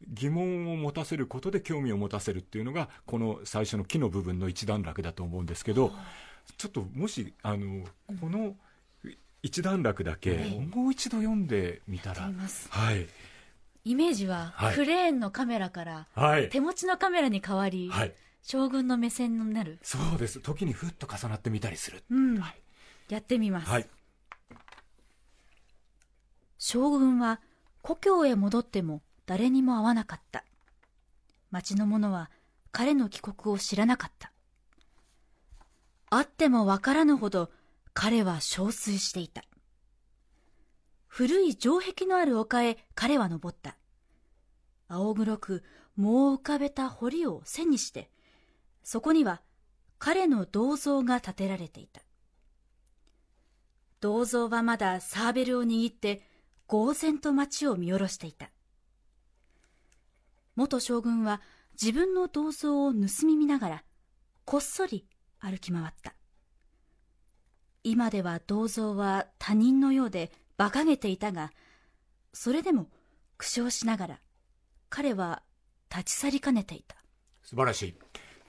[0.07, 5.91] 疑問を持たせることで興味を持たせるっていうのがこの最初の木の部分の一段落だと思うんですけど
[6.57, 7.85] ちょっともしあの
[8.21, 8.55] この
[9.43, 12.69] 一段落だけもう一度読んでみたら見ます。
[12.71, 13.07] はい
[13.85, 19.79] イメージははいクレーンのカメラからはい手持ちのカメラに変わり、はい将軍の目線になる。
[19.83, 22.63] そうです時にふっと重なってみたりする、うんはい
[23.09, 23.71] やってみます。
[23.71, 23.87] はい
[26.57, 27.41] 将軍は
[27.83, 30.45] 故郷へ戻っても誰にも会わなかった。
[31.51, 32.31] 町の者は
[32.73, 34.33] 彼の帰国を知らなかった。
[36.11, 37.51] 会ってもわからぬほど
[37.93, 39.43] 彼は憔悴していた。
[41.09, 43.77] 古い城壁のある丘へ彼は登った。
[44.87, 45.65] 青黒く
[45.97, 48.11] 藻を浮かべた堀を背にして、
[48.83, 49.43] そこには
[49.99, 52.03] 彼の銅像が建てられていた。
[54.01, 56.23] 銅像はまだサーベルを握って
[56.69, 58.51] 呆然と街を見下ろしていた
[60.55, 61.41] 元将軍は
[61.81, 63.85] 自分の銅像を盗み見ながら
[64.45, 65.07] こっそり
[65.41, 66.15] 歩き回った
[67.83, 71.53] 今では銅像は他人のようで馬鹿げていたが
[72.33, 72.89] それでも
[73.39, 74.21] 苦笑しながら
[74.91, 75.43] 彼は
[75.91, 76.97] 立ち去りかねていた。
[77.43, 77.95] 素晴らしい。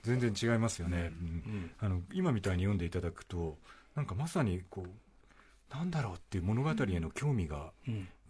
[0.02, 1.70] 全然違いますよね、うん。
[1.78, 3.58] あの今みたいに読んでいただくと
[3.94, 7.72] なんかまさにこうなんだろうっていう物語への興味が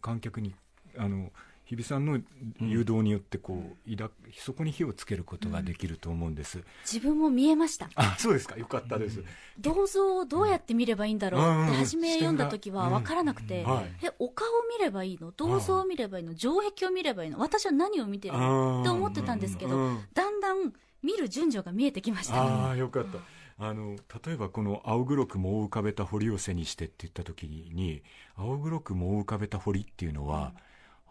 [0.00, 0.54] 観客に
[0.96, 1.32] あの
[1.70, 2.18] 日比さんの
[2.61, 7.88] 誘導によってこう、抱そこに火をつけることができると思うんです、自分も見えました。
[7.94, 8.56] あそうですか。
[8.56, 9.22] よかったです、
[9.56, 11.42] 銅像をどうやって見ればいいんだろう。
[11.42, 11.66] うん。
[11.68, 13.70] って初め読んだ時は分からなくて、うん。
[13.70, 13.85] はい。
[14.02, 15.30] えお顔を見ればいいの？
[15.30, 16.37] 銅像を見ればいいの？
[16.37, 17.38] 城壁を見ればいいの？
[17.38, 18.37] 私は何を見てる？
[18.37, 20.00] のって思ってたんですけど、うん。
[20.12, 20.72] だんだん
[21.04, 22.42] 見る順序が見えてきました。
[22.42, 23.18] ああよかった。
[23.62, 28.02] あの例えばこの「青黒く藻を浮かべた堀を背にして」って言った時に
[28.35, 30.54] 「青黒く藻を浮かべた堀」っていうのは、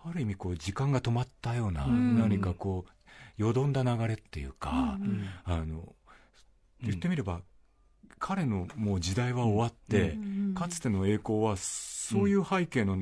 [0.05, 2.17] ある意味こう時間が止まったような、ん。
[2.17, 4.97] 何かこうよどんだ流れっていうか、
[5.45, 5.95] あの
[6.81, 7.41] 言ってみれば、
[8.19, 10.17] 彼のもう時代は終わって、
[10.55, 12.97] かつての栄光はそういう背景の、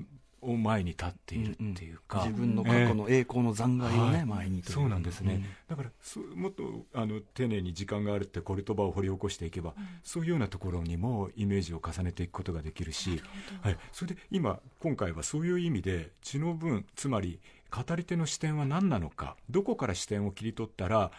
[0.51, 4.25] を前に立っているっていうか、自分の過去の栄光の残骸をね、はい。
[4.25, 13.21] 前にそうなんですね、だからそうもっとあの丁寧に時間があるってこれ言葉を掘り起こしていけば、そういうようなところにもイメージを重ねていくことができるし、
[13.61, 21.11] はい、それで今今回はそういう意味で知の分つまり語り手の視点は何なのかどこから視点を切り取ったら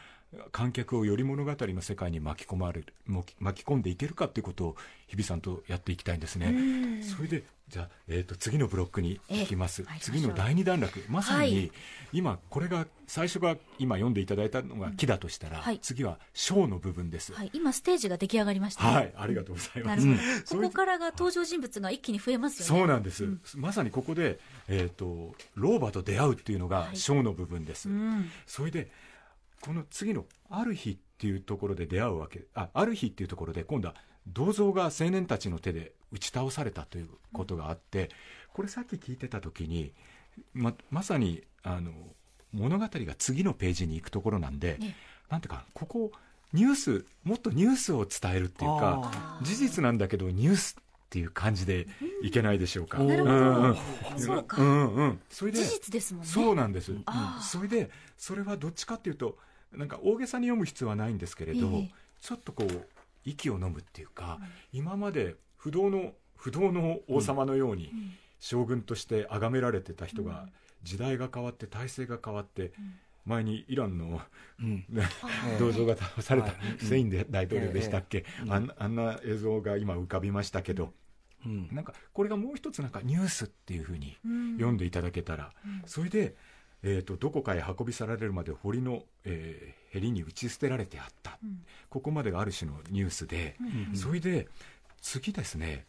[0.52, 7.02] 観客をより物語の世界に巻き込まれるも巻き込んでいけるかっていうことを日比さんとやっていきたいんですね。
[7.02, 11.04] それでじゃあ、えー、と次のブロックに行きます、次の第二段落。
[11.08, 11.72] まさに、はい。
[12.12, 15.78] 今これが最初が今読んでいただいたのが木だとしたら、はい。
[15.80, 17.34] 次は章の部分です。
[17.34, 20.06] はい、今ステージが出来上がりましたね、はい、ありがとうございます。
[20.06, 22.80] ういうここからが登場人物が一気に増えますよね。
[22.80, 24.38] そうなんです、まさにここで、
[24.68, 28.30] えー、と老婆と出会うっていうのが章の部分です、うん。
[28.46, 28.90] それで
[29.60, 33.94] この次の「ある日」っていうところで出会うわけあある日っていうところで今度は
[34.28, 38.10] 銅像が青年たちの手で打ち倒されたということがあって
[38.52, 39.92] これさっき聞いてた時に
[40.52, 41.92] ままさにあの
[42.52, 44.96] 物語が次のページに行くところなんで、ね
[45.28, 46.10] なんていうかここ
[46.54, 51.86] ニュースもっとニュースを伝えるっていうかあ事実なんだけどニュースっていう感じで
[52.22, 52.98] いけないでしょうか。
[52.98, 53.34] なるほど。
[53.34, 53.76] うんうん。
[54.18, 54.60] そうか。
[54.60, 55.20] うんうん。
[55.30, 56.28] それで事実ですもんね。
[56.28, 56.94] そうなんです。
[57.06, 57.42] あー。
[57.42, 59.38] それでそれはどっちかっていうと
[59.72, 61.90] なんか大げさに読む必要はないんですけれど、ええ。
[62.20, 62.86] ちょっとこう
[63.24, 64.38] 息を飲むっていうか、
[64.72, 67.92] 今まで不動の不動の王様のように
[68.38, 70.48] 将軍として崇められてた人が、
[70.82, 72.72] 時代が変わって体制が変わって、
[73.24, 74.20] 前にイランの、
[74.60, 74.84] うん。
[75.58, 76.56] 銅像 が倒された、はい。
[76.78, 80.94] フセインで大統領でしたっけ、ええあんあんな映像が今浮かびましたけど、
[81.44, 81.68] うん。
[81.72, 84.54] なんかこれがもう一つなんかニュースっていうふうにうん。
[84.54, 85.52] 読んでいただけたら、
[85.86, 86.36] それで、
[86.82, 91.38] えー、とどこかへ運び去られるまで堀の、えーへりに打ち捨てられてあった、
[91.88, 93.56] ここまでがある種のニュースで、
[93.94, 94.48] それで
[95.00, 95.86] 次ですね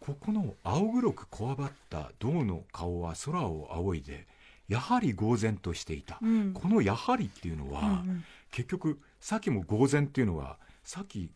[0.00, 4.26] ここの青黒くこわばった銅の顔は空を仰いで
[4.68, 6.52] やはり呆然としていた、うん。
[6.52, 8.24] この「やはり」っていうのは、うんうん。
[8.50, 11.30] 結局さっきも呆然っていうのはさっき、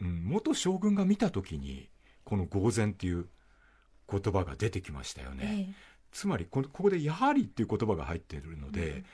[0.00, 1.88] うん、元将軍が見た時に
[2.24, 3.28] この呆然っていう
[4.10, 5.74] 言葉が出てきましたよね、え
[6.14, 9.04] つまりこここで「やはり」っていう言葉が入っているので、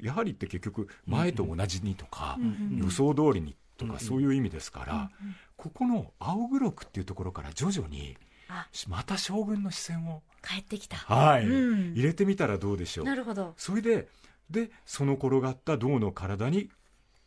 [0.00, 5.10] やはりって結局前と同じにとか、うん予想通りにとか、うんそういう意味ですから、
[5.56, 8.16] ここの「青黒く」っていうところから徐々に
[8.48, 8.68] あ。
[8.88, 10.98] また将軍の視線を、帰ってきた。
[10.98, 11.46] はい。
[11.46, 11.92] うん。
[11.92, 13.06] 入れてみたらどうでしょう。
[13.06, 13.54] なるほど。
[13.56, 14.08] それで
[14.50, 16.70] でその転がった銅の体に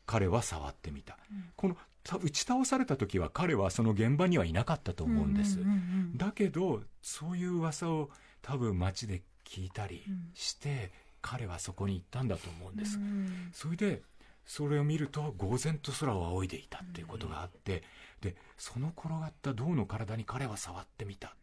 [0.05, 1.17] 彼は触ってみた、
[1.55, 5.73] このた打ち倒された時は彼はその現場にはいなかったと思うんです、うんうんう
[6.13, 6.17] ん。
[6.17, 13.49] だけどそういう噂を多分街で聞いたりして、彼はそこに行ったんだと思うんです、うん。
[13.53, 14.01] それで
[14.45, 17.83] それを見ると呆然と空を仰いでいたっていうことがあって、
[18.21, 21.35] でその転がった銅の体に彼は触ってみた、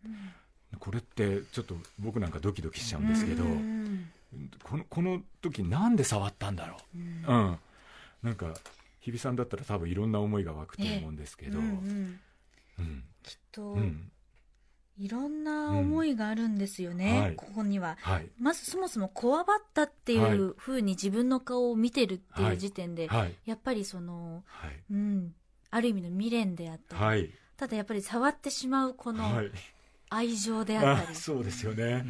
[0.78, 4.10] これってちょっと僕なんかドキドキしちゃうんですけど、うん。
[4.62, 7.58] このこの時なんで触ったんだろう、うん。
[8.22, 8.54] なんか
[9.00, 12.20] 日比さんだったら多分いろんな思いが湧くと思うんですけど、うんうん。
[12.78, 13.04] うん。
[13.22, 14.10] きっと、うん
[14.96, 17.34] いろんな思いがあるんですよね、うんはい。
[17.34, 17.96] ここには。
[18.00, 18.28] はい。
[18.38, 23.34] まずそもそもこわばったっていうふうに自分の顔を見てるっていう時点で、はい。
[23.44, 24.70] やっぱりその、はい。
[24.90, 25.34] うん、
[25.70, 27.30] ある意味の未練であったり、はい。
[27.56, 29.50] ただやっぱり触ってしまうこのはい。
[30.10, 32.04] 愛情であった ありそうですよね、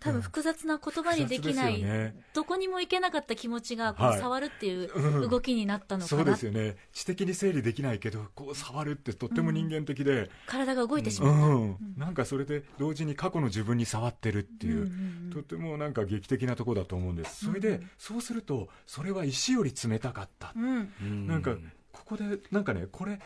[0.00, 2.14] 多分複雑な言葉にできない、ね。
[2.34, 4.18] どこにも行けなかった気持ちがこはい。
[4.18, 5.28] う触るっていううん。
[5.28, 6.76] 動きになったのかそうな、ですよね。
[6.92, 11.26] 知的に整理できないけどこう触るってとっても人間的で、体が動いてしう。
[11.26, 11.94] まった、ん。
[11.98, 14.88] なんかそれで同時に過去の自分に触ってるっていう、うんうん
[15.26, 15.30] うん。
[15.32, 17.44] とてもなんか劇的なとこだと思うんです。
[17.44, 21.26] それで、そうするとそれは石より冷たかった、うん。
[21.26, 21.56] なんか
[21.92, 23.20] ここでなんかねこれ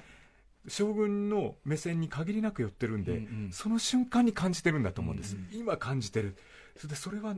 [0.66, 3.50] 将軍の目線に限りなく寄ってるんで、うんうん。
[3.52, 6.37] その瞬間に感じてるんだと思うんです、今感じてる
[6.76, 7.37] それでそれは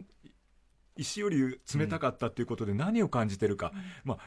[0.97, 3.73] 石より冷たかったっていうことで何を感じてるか、
[4.05, 4.19] まあ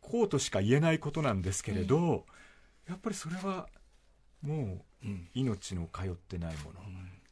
[0.00, 2.26] こうとしか言えないことなんですけれど、
[2.88, 3.68] やっぱりそれは
[4.42, 6.80] もううん命の通ってないもの、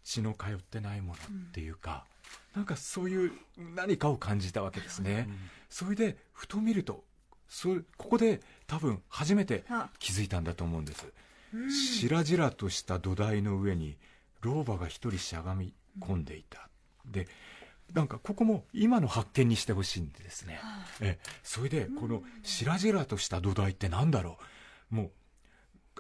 [0.04, 2.06] 血の通ってないものっていうか、
[2.54, 3.32] なんかそういう
[3.74, 5.28] 何かを感じたわけですね、
[5.68, 7.04] それでふと見ると
[7.48, 9.90] そうここで多分初めてあ。
[9.98, 11.04] 気づいたんだと思うんです、
[11.98, 13.98] 白々とした土台の上に
[14.40, 16.70] 老婆が一人しゃがみ込んでいた、
[17.06, 17.28] で
[17.92, 20.60] なんかここも今の発見にしてほしいんですね、
[21.00, 24.38] えそれでこの白々とした土台って何だろ
[24.90, 24.94] う。
[24.94, 25.10] もう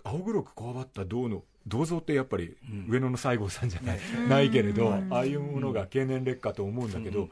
[0.04, 2.56] 青黒くこわばった銅の銅像ってやっぱり
[2.88, 7.28] 上野の西郷さんじゃない,、ないけれど、ああいうものが経年劣化と思うんだけど、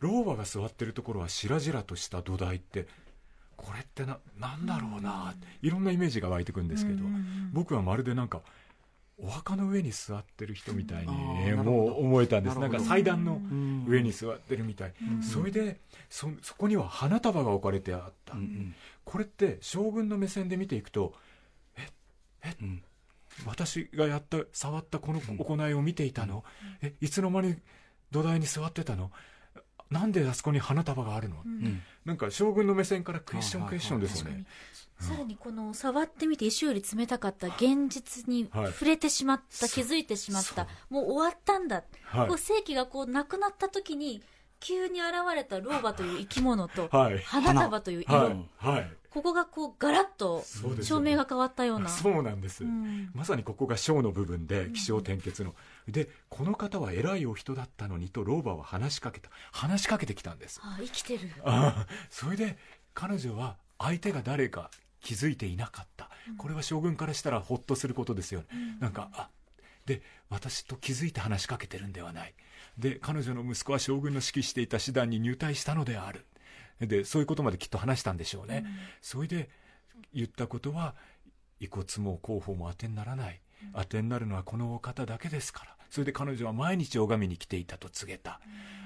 [0.00, 2.86] 老婆が座ってるところは白々とした土台って
[3.56, 7.04] これってななんだろうな、いろんなイメージが湧いてくるんですけど、
[7.52, 8.42] 僕はまるでなんか
[9.16, 12.58] お墓の上に座ってる人みたいに、ねもう思えたんです。
[12.58, 15.78] なんか祭壇のん上に座ってるみたい、それで
[16.10, 18.74] そそこには花束が置かれてあった、うん
[19.04, 21.14] これって将軍の目線で見ていくと
[22.60, 22.82] うん。
[23.46, 26.44] 私がやった触ったこの行いを見ていたの、
[26.82, 27.56] えいつの間に
[28.10, 29.10] 土台に座ってたの？
[29.90, 31.82] なんであそこに花束があるの、うん。
[32.04, 34.44] なんか将軍の目線からクエスチョンクエスチョンですよね。
[34.98, 40.66] さらにこの触ってみて石より冷たかった現実にはい触れてしまった、そう気づいてしまった。
[40.88, 42.28] もう終わったんだ、はい。
[42.28, 44.22] こう世紀がこうなくなった時に
[44.60, 47.18] 急に現れた老婆という生き物とはい。
[47.18, 48.48] 花束という色、はい。
[48.56, 48.90] はい
[49.34, 50.42] がこうガラッと
[50.82, 51.90] 照明が変わったような。
[51.90, 53.10] そうなんです、ん。
[53.12, 55.54] まさにここが章の部分で起承転結の、
[55.86, 59.28] でこの方は偉いお人だったのにと老婆は話しかけた。
[59.52, 60.60] 話しかけてきたんです。
[60.62, 61.28] あ生きてる。
[61.44, 62.56] ああそれで
[62.94, 64.70] 彼女は相手が誰か
[65.00, 68.46] 気づいていなかった、これは将軍からしたらほっとすることですよね、
[68.80, 69.28] なんかあ
[69.84, 72.34] で私と気づいて話しかけてるんではない。
[72.78, 76.24] で彼女の息子は将軍の指揮していた師団に入隊したのである
[76.86, 78.64] でそういうことまできっと話したんでしょうね、
[79.00, 79.48] それで
[80.12, 80.94] 言ったことは
[81.60, 83.40] 遺骨も候補も当てにならない、
[83.74, 85.76] 当てになるのはこのお方だけですから。
[85.90, 88.40] それで彼女は毎日拝みに来ていたと告げた、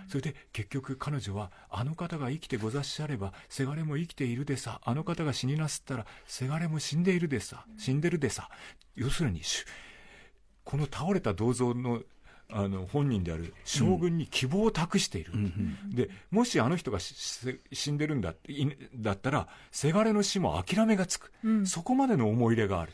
[0.08, 4.80] それで結局彼女はあの方が生きてござっしゃればせがれも生きているでさ。
[4.84, 7.64] あの方が死になすったらせがれも死んでいるでさ。
[7.78, 8.50] 死んでるでさ。
[8.94, 9.64] 要するにし
[10.64, 12.02] この倒れた銅像の
[12.50, 15.32] あの本人である将軍に希望を託している、
[15.90, 21.30] でもしあの人が死んでるんだいだったらせがれの死も諦めがつく、
[21.66, 22.92] そこまでの思い入れがある。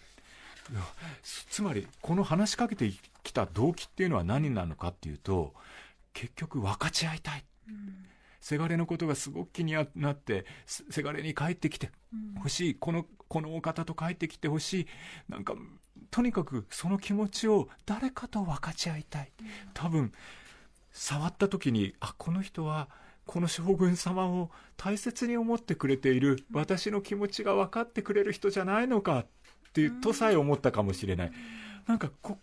[1.23, 2.90] つつまりこの話しかけて
[3.23, 5.53] きた動機っていうのは何なのかっていうと
[6.14, 7.45] 結局分かち合いたい、
[8.40, 11.90] せがれのことがすごく気になってせせがれに帰ってきて
[12.43, 14.87] ほしい、このこのお方と帰ってきてほしい。
[15.29, 15.55] なんか
[16.14, 19.33] とにかくその気持ちを誰かと分かち合いたい、
[19.72, 20.12] 多分
[20.92, 22.88] 触った時にあこの人は
[23.27, 26.44] この将軍様を大切に思ってくれている。
[26.53, 29.27] 私の気持ちが分かってくれる人じゃないのかっ
[29.72, 31.33] ていうとさえ思ったかもしれない、
[31.88, 32.38] なんかこ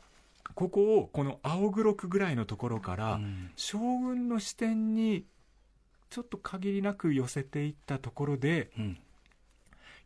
[0.54, 3.22] ここをこの青黒くぐらいのところから、
[3.56, 5.24] 将軍の視点に
[6.10, 8.98] ちょっと限りなく寄せていったところで、ん。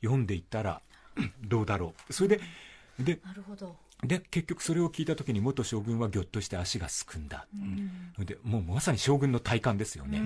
[0.03, 0.83] 読んでいったら
[1.41, 2.13] どうだろう。
[2.13, 2.41] それで
[2.99, 3.75] でなるほど。
[4.03, 7.47] で結局それを聞いた時に元将軍はぎょっとして足がすくんだ、
[8.19, 10.21] でもうまさに将軍の体感ですよね、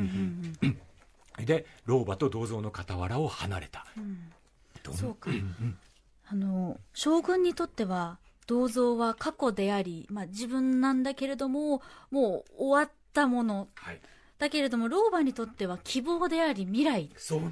[1.38, 3.86] で老婆と銅像の傍らを離れた、
[4.84, 5.30] どんそうか、
[6.28, 13.70] あの将軍にとっては銅像は過去であり、まあ、自分なんだけれどももう終わったもの。
[13.76, 14.02] はい、
[14.40, 17.12] だけれども老婆にとっては希望であり未来。
[17.18, 17.52] そうな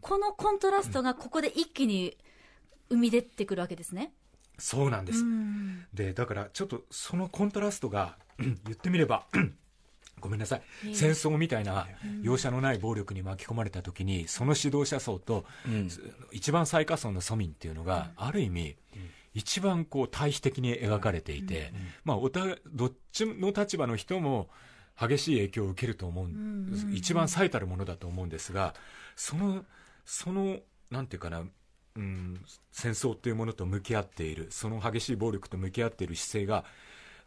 [0.00, 2.16] このコントラストがここで一気に
[2.88, 4.14] 生み出てくるわけですね。
[4.58, 5.86] そうなんです、うん。
[5.94, 9.26] でだからちょっとそのコントラストが 言ってみれば
[10.20, 10.62] ごめんなさい、
[10.94, 11.86] 戦争みたいな
[12.22, 15.44] 容赦のない暴力に巻き込まれた時にその指導者層と、
[16.32, 18.76] 一番最下層の庶民っていうのが、ある意味、
[19.34, 21.72] 一番こう対比的に描かれていて、
[22.04, 22.40] まあ、おた
[22.72, 24.48] どっちの立場の人も
[25.00, 26.28] 激しい影響を受けると思う、
[26.92, 28.74] 一番最たるものだと思うんですが
[29.14, 29.64] その
[30.04, 30.58] その
[30.90, 31.44] なんていうかな
[31.98, 32.40] うん、
[32.72, 36.64] 戦争というものと向き合っているその激しい暴力と向き合っている姿勢が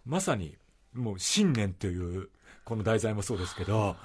[0.06, 0.58] まさに
[0.94, 2.30] もう信念という
[2.64, 3.96] この題材もそうですけど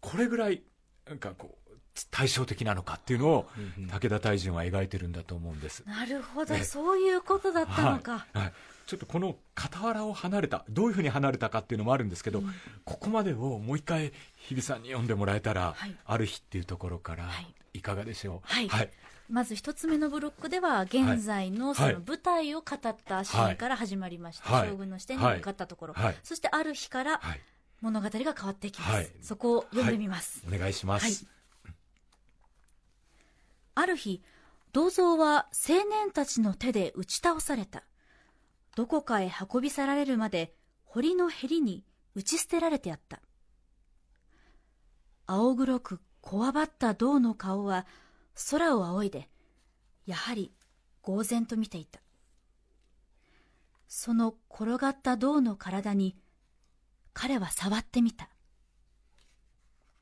[0.00, 0.62] これぐらい
[1.08, 1.78] なんかこう
[2.10, 3.46] 対照的なのかっていうのを
[3.90, 5.82] 武田大臣は描いてるんだと思うんです。
[5.86, 8.18] なるほど、ねそういうことだったのか。
[8.18, 8.38] はい。
[8.38, 8.52] はい。
[8.86, 12.42] ちょっとこの傍らを離れたどういうふうに離れたかっていうのもあるんですけど、
[12.84, 15.96] ここまでをもう一回日比さんに読んでもらえたら、はい。
[16.04, 17.54] ある日っていうところからはい。
[17.72, 18.52] いかがでしょう？
[18.52, 18.68] はい。
[18.68, 18.90] はい
[19.28, 24.52] まず一つ目のブロックでは、現在のそはいの舞台を語ったシーンから始まりました。
[24.52, 25.94] はい将軍の視点に向かったところ。
[25.94, 27.40] はいそしてある日からはい
[27.80, 28.92] 物語が変わっていきます。
[28.92, 30.42] はいそこを読んでみます。
[30.46, 31.14] お願いします、はい
[33.78, 34.22] ある日、
[34.72, 37.84] 銅像は青年たちの手で打ち倒された。
[38.74, 40.54] どこかへ運び去られるまで
[40.86, 43.20] 堀のへりに打ち捨てられてあった。
[45.26, 47.86] 青黒くこわばった銅の顔は
[48.50, 49.28] 空を仰いで、
[50.06, 50.52] やはり
[51.02, 52.00] 呆然と見ていた。
[53.88, 56.16] その転がった銅の体に
[57.12, 58.28] 彼は触ってみた。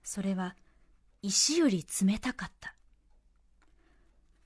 [0.02, 0.56] それは
[1.22, 2.74] 石より冷たかった。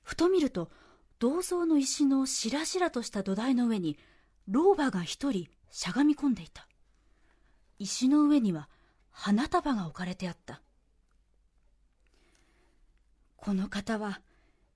[0.02, 0.70] ふと見ると、
[1.18, 3.98] 銅像の石のしらしらとした土台の上に、
[4.46, 6.68] 老婆が一人しゃがみ込んでいた。
[7.78, 8.68] 石の上には
[9.10, 10.62] 花束が置かれてあった。
[13.40, 14.20] この方は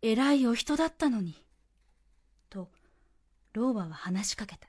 [0.01, 1.35] 偉いお人だったのに。
[2.49, 2.71] と、
[3.53, 4.69] 老婆は話しかけた。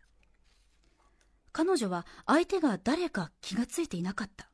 [1.51, 4.49] 彼女は相手が誰か気がついていなかった。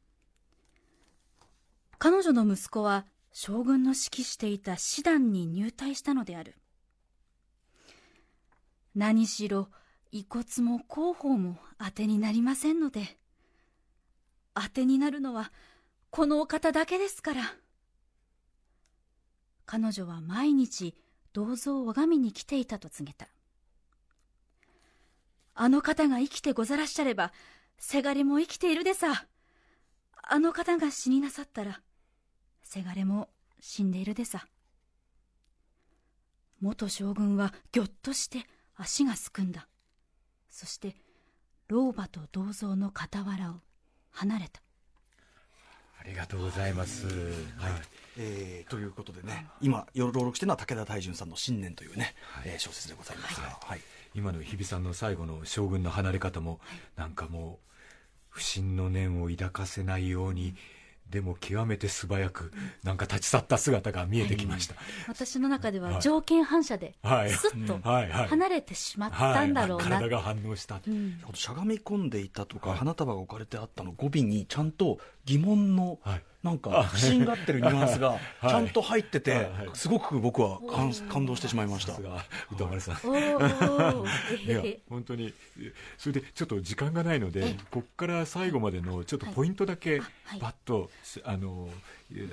[1.97, 6.55] 彼女の息子は将軍の指揮していた師団に入隊したのである。
[8.95, 9.69] 何しろ
[10.11, 13.17] 遺骨も広報も当てになりませんので、
[14.53, 15.53] 当てになるのは
[16.09, 17.53] このお方だけですから。
[19.71, 20.95] 彼女は毎日
[21.31, 23.27] 銅像を拝みに来ていたと告げた。
[25.53, 27.31] あの方が生きてござらっしゃれば、
[27.77, 29.27] せがれも生きているでさ。
[30.23, 31.81] あの方が死になさったら、
[32.63, 34.47] せがれも死んでいるでさ。
[36.59, 39.67] 元将軍はぎょっとして足がすくんだ。
[40.49, 40.95] そして、
[41.67, 43.61] 老婆と銅像の傍らを
[44.09, 44.63] 離れた。
[46.09, 47.15] ありがとうございます、はい。
[48.17, 53.79] えーということでね、今、朗読してるのは武田大淳さんの信念というね、えー小説でございますが、はい。
[54.15, 56.59] 今の日比さんの最後の将軍の離れ方も、
[56.95, 57.67] なんかもう
[58.29, 60.55] 不審の念を抱かせないように
[61.09, 62.51] でも極めて素早く
[62.83, 64.75] なんか立ち去った姿が見えてきました、
[65.07, 66.01] 私の中でははい。
[66.01, 67.31] 条件反射で、はい。
[67.31, 69.99] スッと離れてしまったんだろうな。
[69.99, 71.19] 体が反応した、うん。
[71.33, 72.77] しゃがみ込んでいたとか、はい。
[72.79, 78.19] 花束が置かれてあったの語尾にちゃんと疑問の、はいなんか不審がってるニュアンスがはい。
[78.47, 81.91] ちゃんと入ってて、すごく僕は感感動してしまいました。
[81.91, 82.95] さすが歌丸さん。
[84.45, 85.33] いや本当に
[85.97, 90.39] それでちょっと時間がないのでここから最後までのちょっとポイントだけはい。
[90.39, 90.89] バッと
[91.25, 91.67] あの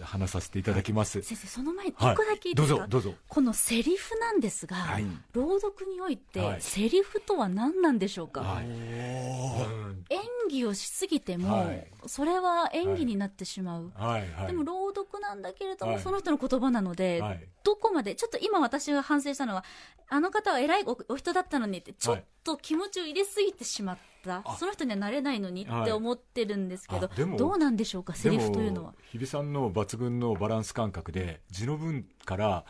[0.02, 2.16] 話させていただきます、先生その前に一はい。
[2.16, 3.14] 個だけいいですか、どうぞどうぞ。
[3.28, 5.06] このセリフなんですが、はい。
[5.32, 6.60] 朗読において、はい。
[6.60, 8.66] セリフとは何なんでしょうか、はい。
[8.66, 10.04] うん。
[10.10, 11.86] 演技をしすぎても、はい。
[12.06, 14.30] それは演技になってしまう、はい。
[14.32, 14.46] はい。
[14.48, 16.02] でも朗読なんだけれども、はい。
[16.02, 17.48] その人の言葉なので、はい。
[17.62, 19.64] どこまでちょっと今私が反省したのは
[20.08, 22.22] あの方は偉いおお人だったのにってちょっと
[22.56, 28.94] 気持ちを入れすぎてしまった、その人にはなれないのにって思ってるんですけど、あでもどうなんでしょうかセリフというのは。
[29.10, 32.64] 日比さんの抜群のバランス感覚で字の文から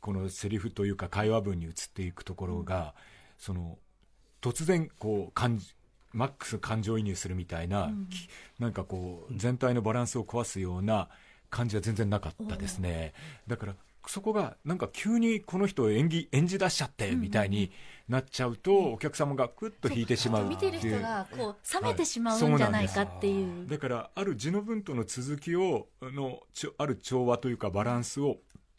[0.00, 2.94] このセリフというか会話文に移っていくところが、
[3.36, 3.78] その
[4.40, 5.74] 突然こう感じ
[6.12, 8.28] マックス感情移入するみたいな、き
[8.60, 11.08] なんかこう全体のバランスを壊すような
[11.50, 13.12] 感じは全然なかったですね。
[13.46, 13.74] だから
[14.08, 17.70] そこがなんか急にこの人を演技演じ出しちゃってみたいに
[18.08, 20.48] なっちゃうと、お客様がクッと引いてしまうう。
[20.48, 28.38] 見てる人がこう冷めてしまはいうんじゃないかっていう,、だからある字の文との続きをあのちょある調和というかバランスを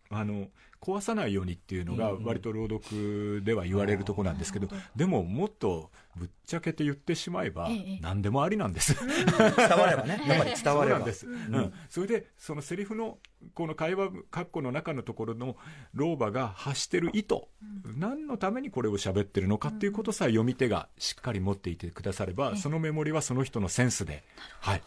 [0.10, 0.48] あの
[0.82, 8.96] 壊さないようにっていうのが割と朗読では言われるところなんですけど、でももっとぶっちゃけて言ってしまえばええ何でもありなんです。
[8.96, 10.22] 伝わればね。
[10.28, 10.96] やっぱり伝われば。
[10.96, 11.74] そうなんです、うん。
[11.90, 13.18] それでそのセリフの
[13.54, 15.58] この会話括弧の中のところの
[15.94, 17.36] 老婆が発してる意図、
[17.98, 24.24] 何のためにこれを喋ってるのかっていうことさえ読み手がしっかり持っていてくだされば、そのメモリはその人のセンスで。
[24.60, 24.82] はい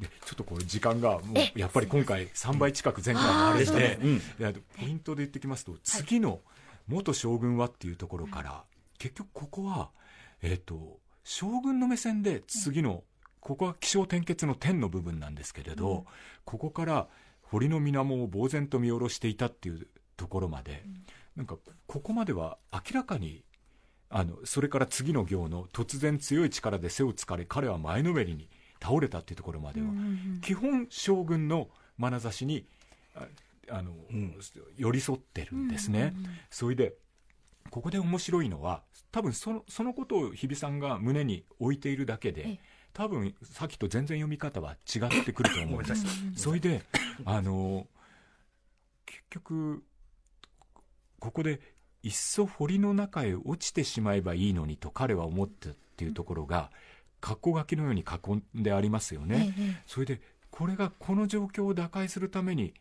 [0.00, 6.40] でちょっとこれ時間がもうやっぱり今回3倍近く前回のあれで、うんいやポイントで言ってきますと次の
[6.88, 8.64] 元将軍はっていうところから、
[8.98, 9.90] 結局ここは、
[10.42, 13.02] えっと将軍の目線で次の、
[13.40, 16.04] ここは気象転結の天の部分なんですけれど、
[16.44, 17.08] ここから
[17.42, 19.86] 堀の水面を呆然と見下ろしていたっていう
[20.16, 20.84] ところまで、
[21.36, 23.42] なんかここまでは明らかに
[24.10, 28.48] あのそれから次の行の突然強い力で背をつかれ彼は前のめりに
[28.84, 29.86] 倒れたっていうところまでは、
[30.42, 31.68] 基本将軍の
[31.98, 32.66] 眼差しに
[33.14, 33.26] あ
[33.70, 33.94] あの、
[34.76, 36.14] 寄り添ってるんですね、
[36.50, 36.94] それで
[37.70, 42.60] ここで面白いのは多分そのそのことを日比さんが胸に置いているだけで
[42.92, 46.04] 多分さっきと全然読み方は違ってくると思うんです。
[46.36, 46.82] それで
[47.24, 47.86] あの
[49.06, 49.82] 結局
[51.18, 51.60] ここで
[52.02, 56.70] いっそ堀の中へ落ちてしまえばいいのにと彼は思ったっていうところが
[57.24, 60.20] 格好書きのように囲んでありますよね、それで
[60.50, 62.74] これがこの状況を打開するために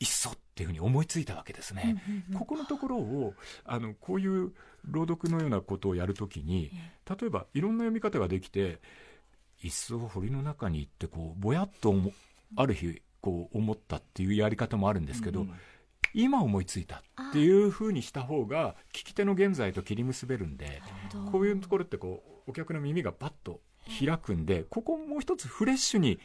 [0.00, 2.02] いっそっていうふうに思いついたわけですね。
[2.38, 3.34] ここのところを
[3.66, 4.52] あのこういう
[4.86, 6.70] 朗読のようなことをやるときに
[7.06, 8.80] 例えばいろんな読み方ができて
[9.62, 12.12] いっそ堀の中に行ってこうぼやっと思
[12.56, 15.46] ある日こう思ったっていうやり方もあるんですけど、
[16.14, 20.80] 今思いついたっていうふうにした方が聞き手の現在と切り結べるんで
[21.30, 26.18] こういうところってこうお客の耳がパッと開くんでここもう一つフレッシュに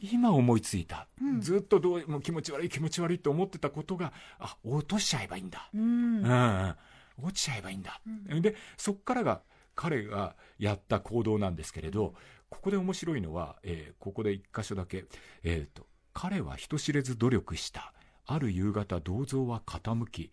[0.00, 1.06] 今思いついた、
[1.40, 6.24] ずっとどうもう気持ち悪い気持ち悪いと思ってたことがあ落としちゃえばいいんだ、うん。
[6.24, 6.74] うん
[7.22, 8.00] 落ちちゃえばいいんだ、
[8.40, 9.42] でそっからが
[9.74, 12.14] 彼がやった行動なんですけれど
[12.48, 15.04] ここで面白いのは、えーここで一箇所だけ、
[15.42, 17.92] えーと彼は人知れず努力した。
[18.26, 20.30] ある夕方銅像は傾き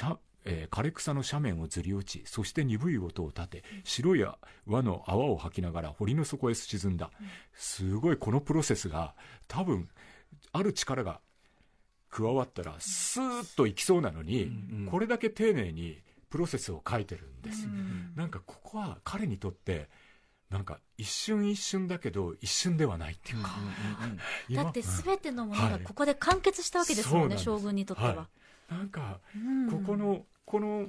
[0.00, 0.18] 斜
[0.48, 4.24] えー枯れ草の斜面をずり落ちそして鈍い音を立て白い
[4.66, 7.10] 輪の泡を吐きながら堀の底へ沈んだ。
[7.54, 9.14] すごいこのプロセスが
[9.46, 9.88] 多分
[10.52, 11.20] ある力が
[12.10, 14.50] 加わったらスーッといきそうなのに、
[14.90, 17.66] これだけ丁寧にプロセスを書いてるんです、
[18.16, 19.88] なんかここは彼にとって
[20.50, 23.56] なんか一瞬一瞬だけど一瞬ではないっていうか、
[24.48, 25.72] 今だって全てのものはい。
[25.72, 27.44] がここで完結したわけですもんね、そうなんです。
[27.44, 28.14] 将軍にとっては。
[28.16, 28.28] は
[28.70, 29.70] い、なんかうん。
[29.70, 30.88] ここのこの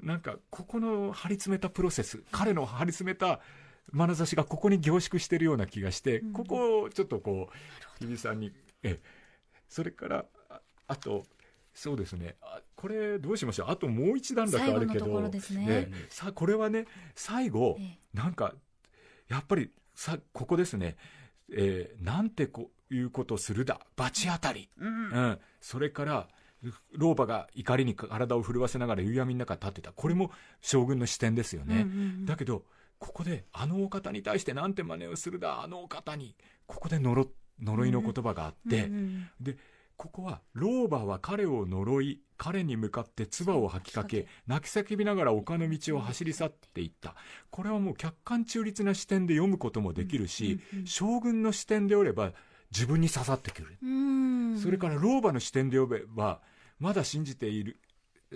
[0.00, 3.40] なんかここの張り詰めたプロセス彼の張り詰めた
[3.92, 7.48] 眼差しがここに凝縮してるような気がして、ここをちょっとこ
[8.00, 8.52] う日比さんに
[8.84, 9.00] え
[9.68, 11.24] それからああと
[11.74, 12.36] そうですね。
[12.40, 13.70] あこれどうしましょう。
[13.70, 18.54] あともう一段落あるけど最後のとこれはね最後、えなんか
[19.28, 20.96] やっぱりさここですね、
[21.52, 23.80] えーなんてこういうことするだ。
[23.96, 25.38] 罰当たり、うん。
[25.60, 26.28] それから
[26.92, 29.92] 老婆が怒りに体を震わせながら夕闇の中に立ってた。
[29.92, 30.30] これも
[30.60, 31.86] 将軍の視点ですよね、
[32.24, 32.64] だけど
[32.98, 35.62] ここであのお方に対してなんて真似をするだ。
[35.62, 36.34] あのお方に。
[36.66, 37.28] ここで呪
[37.60, 38.90] 呪いの言葉があって、
[39.40, 39.56] で
[39.96, 47.16] ここは老婆は彼を呪い彼に向かって唾を吐きかけ泣き叫びながら丘の道を走り去っていった。
[47.50, 52.32] これはもう客観中立な視点で読むこともできるし、将軍の視点でおれば
[52.70, 54.58] 自分に刺さってくる、うん。
[54.58, 56.40] それから老婆の視点で読めば
[56.78, 57.78] まだ信じている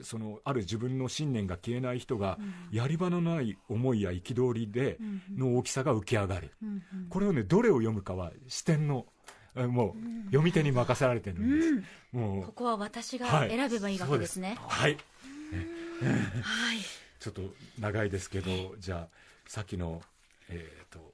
[0.02, 2.38] そのある自分の信念が消えない人が、
[2.70, 4.98] やり場のない思いや憤りで
[5.36, 6.50] の大きさが浮き上がる、
[7.10, 9.04] これをねどれを読むかは視点の
[9.54, 12.42] えもう読み手に任せられてるんです、もう。
[12.44, 13.50] ここは私がはい。
[13.50, 14.56] 選べばいいわけですね。
[14.66, 14.92] はい。
[14.92, 16.78] はい。
[17.20, 17.42] ちょっと
[17.78, 19.08] 長いですけどじゃあ
[19.46, 20.02] さっきの
[20.48, 21.11] えっ、と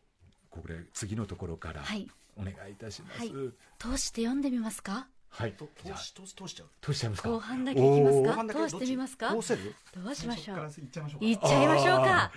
[0.69, 2.07] これ次のところからはい。
[2.37, 3.19] お願いいたします。
[3.21, 3.33] はい。
[3.79, 5.09] 通して読んでみますか？
[5.31, 6.69] はい、通し通し通しちゃう。
[6.81, 7.29] 通しちゃいますか？
[7.31, 8.55] 後半だけいきますか？
[8.55, 9.31] 通してみますか？
[9.31, 10.57] どうせるどうしましょう？
[10.71, 11.27] そっちゃいましょうか。
[11.27, 12.05] いっちゃいましょうか。
[12.05, 12.33] あ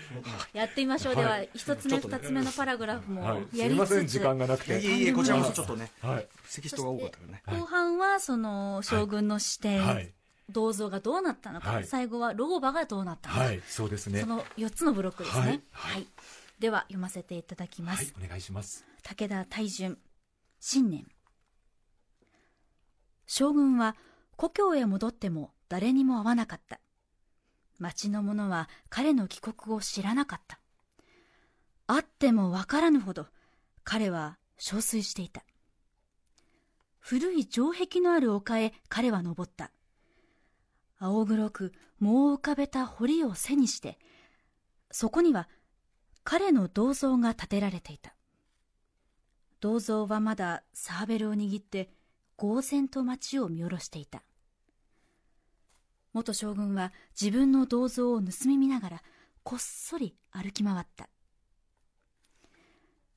[0.54, 1.16] やってみましょう。
[1.16, 3.70] では一つ目二つ目のパラグラフもやりつつ。
[3.70, 4.80] みません時間がなくて。
[4.80, 6.28] いえいえこちらこそちょっとねはい。
[6.46, 7.60] 席人が多かったからね。
[7.60, 10.10] 後半はその将軍の視点、はい。
[10.50, 11.86] 銅像がどうなったのか、はい。
[11.86, 13.62] 最後は老婆がどうなったのか、はい。
[13.68, 14.22] そうですね。
[14.22, 15.62] その4つのブロックですね、ははいい。
[15.72, 16.08] はい
[16.62, 18.86] では読ませていただきまはいす、お願いします。
[19.02, 19.98] 武田大順
[20.60, 21.08] 新年。
[23.26, 23.96] 将軍は
[24.36, 26.80] 故郷へ戻っても誰にも会わなかった。
[27.80, 30.60] 町の者は彼の帰国を知らなかった。
[31.88, 33.26] 会ってもわからぬほど
[33.84, 35.44] 彼は憔悴していた。
[37.00, 39.72] 古い城壁のある丘へ彼は登った。
[41.00, 43.98] 青黒く藻を浮かべた堀を背にして
[44.92, 45.50] そこには
[46.24, 48.14] 彼の銅像が建てられていた。
[49.60, 51.90] 銅像はまだサーベルを握って
[52.38, 54.24] 呆然と街を見下ろしていた。
[56.14, 59.04] 元将軍は自分の銅像を盗み見ながら
[59.44, 61.10] こっそり歩き回った。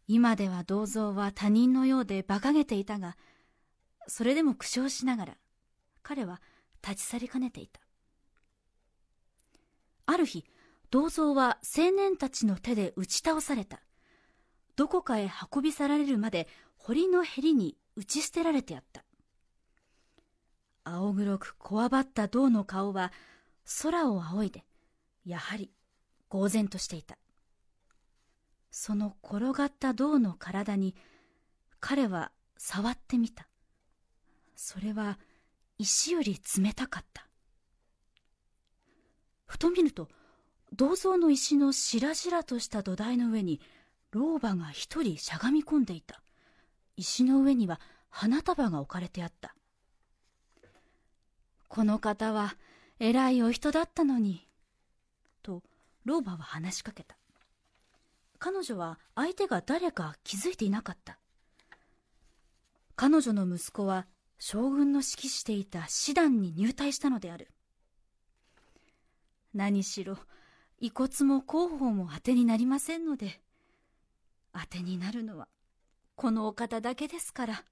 [0.06, 3.16] 今では銅像は他人のようで馬鹿げていたが
[4.06, 5.36] それでも苦笑しながら
[6.02, 6.42] 彼は
[6.86, 7.80] 立ち去りかねていた。
[10.06, 10.44] ある日
[10.94, 13.80] 銅像は青年たちの手で打ち倒された。
[14.76, 19.02] どこかへ運び去られるまで堀のへりに打ち捨てられてやった。
[20.84, 23.12] 青黒くこわばった銅の顔は
[23.82, 24.64] 空を仰いで
[25.26, 25.72] やはり
[26.30, 27.18] 呆然としていた。
[28.70, 30.94] その転がった銅の体に
[31.80, 33.48] 彼は触ってみた。
[34.54, 35.18] それは
[35.76, 37.26] 石より冷たかった。
[39.46, 40.08] ふと見ると
[40.76, 43.60] 銅像の石のしらじらとした土台の上に
[44.10, 46.20] 老婆が一人しゃがみ込んでいた。
[46.96, 49.54] 石の上には花束が置かれてあった。
[51.68, 52.56] この方は
[52.98, 54.48] 偉いお人だったのに
[55.42, 55.62] と
[56.04, 57.16] 老婆は話しかけた。
[58.40, 61.18] 彼女は相手が誰か気づいていなかった。
[62.96, 64.06] 彼女の息子は
[64.40, 67.48] 将軍の指揮していた師団に入隊したのである。
[69.52, 70.18] 何しろ
[70.78, 73.40] 遺骨も広報も当てになりませんので
[74.52, 75.48] 当てになるのは
[76.16, 77.64] このお方だけですから。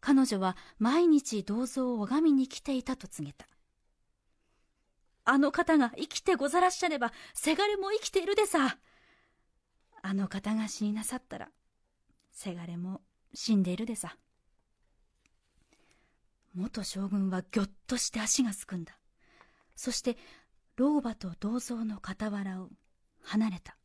[0.00, 3.46] 彼女は毎日銅像を拝みに来ていたと告げた。
[5.24, 8.78] あの方が生きてござらっしゃればせがれも生きているでさ。
[10.00, 11.48] あの方が死になさったら
[12.30, 13.00] せがれも
[13.34, 14.16] 死んでいるでさ。
[16.54, 18.98] 元将軍はぎょっとして足がすくんだ。
[19.76, 20.16] そして
[20.78, 22.68] 老婆と銅像の傍らを
[23.24, 23.76] 離れた。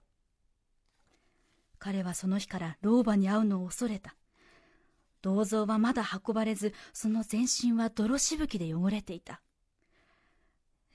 [1.80, 4.16] 彼はその日から老婆に会うのを恐れた。
[5.24, 9.42] 銅像はまだ運ばれずその全身は泥しぶきで汚れていた。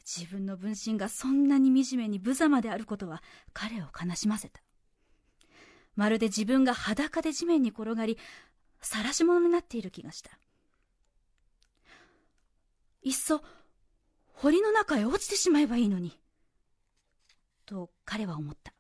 [0.07, 3.21] 自分の分身がそんなに惨めに無様であることは
[3.53, 4.63] 彼を悲しませた。
[5.97, 8.19] まるで自分が裸で地面に転がり
[8.81, 10.39] 晒し者になっている気がした。
[13.03, 13.43] いっそ
[14.41, 16.12] 堀の中へ落ちてしまえばいいのに。
[17.66, 18.72] と彼は思った。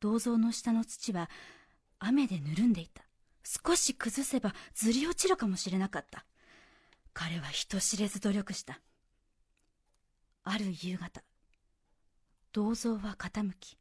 [0.00, 1.30] 銅像の下の土は
[1.98, 3.02] 雨でぬるんでいた。
[3.44, 6.24] 少し崩せばずり落ちるかもしれなかった。
[7.12, 8.80] 彼は人知れず努力した。
[10.44, 11.22] ある夕方
[12.52, 13.78] 銅像は傾き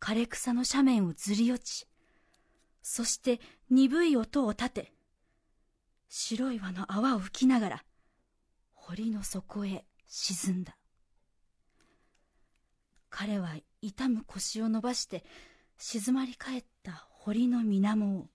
[0.00, 1.86] 枯れ草の斜面をずり落ち
[2.82, 3.40] そして
[3.70, 4.92] 鈍い音を立て
[6.08, 7.84] 白い輪の泡を吹きながら
[8.90, 10.76] 堀の底へ沈んだ。
[13.08, 15.24] 彼は痛む腰を伸ばして
[15.78, 18.26] 静まり返った堀の水面を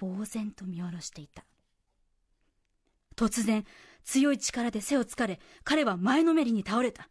[0.00, 1.44] 呆然と見下ろしていた。
[3.14, 3.64] 突然
[4.02, 7.08] 強い力で背をつかれ彼は前のめりに倒れた。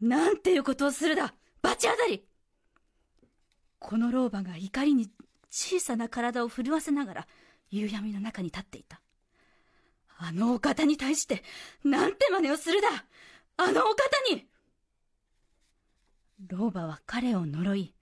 [0.00, 2.24] なんていうことをするだ罰当たり。
[3.80, 5.10] この老婆が怒りに
[5.50, 7.28] 小さな体を震わせながら
[7.68, 9.00] 夕闇の中に立っていた。
[10.18, 11.42] あのお方に対して
[11.84, 12.88] なんて真似をするだ。
[13.58, 13.94] あのお方
[14.34, 14.46] に。
[16.48, 17.94] 老婆は彼を呪い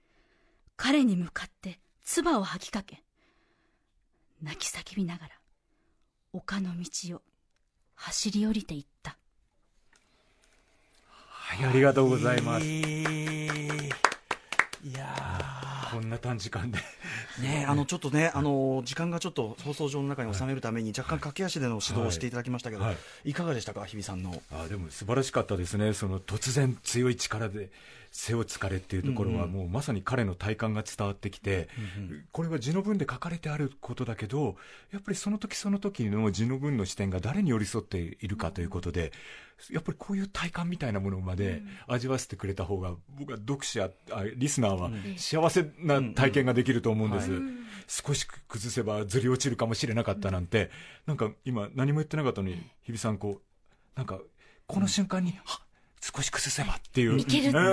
[0.75, 3.01] 彼に向かって唾を吐きかけ
[4.41, 5.31] 泣き叫びながら
[6.33, 7.21] 丘の道を
[7.95, 9.17] 走り降りていった。
[11.47, 13.89] はいありがとうございます、い。
[14.93, 15.15] や
[15.91, 16.79] こんな短時間で
[17.41, 22.97] ねあのちょっとね、あの時間がちょっと放送上の中に収めるために、若干駆け足での指導をしていただきましたけど、はい。
[23.25, 24.41] い、かがでしたか、日比さんの？
[24.51, 27.69] あでも素晴らしかったですね、その突然強い力で
[28.11, 31.67] 背をつかれっていうところは、もうまさに彼の体感が伝わってきて、
[32.31, 34.55] これは字の文で書かれてあることだけど、
[34.91, 39.11] やっぱりその時その時の字の文の視点が誰に寄り添っているかということで、
[39.71, 47.31] やっぱりこういう体感みたいなものまで味わわせてくれた方が、僕は読者、あリスナーは幸せな体験ができると思うんです。
[47.87, 50.71] 少し崩せばずり落ちるかもしれなかったなんて、
[51.05, 54.19] なんか今何も言ってなかったのに、日比さんこう、なんか、
[54.67, 55.65] この瞬間に、はっ
[56.13, 57.17] 少し崩せばっていう。
[57.17, 57.53] いけるうん。
[57.53, 57.65] これ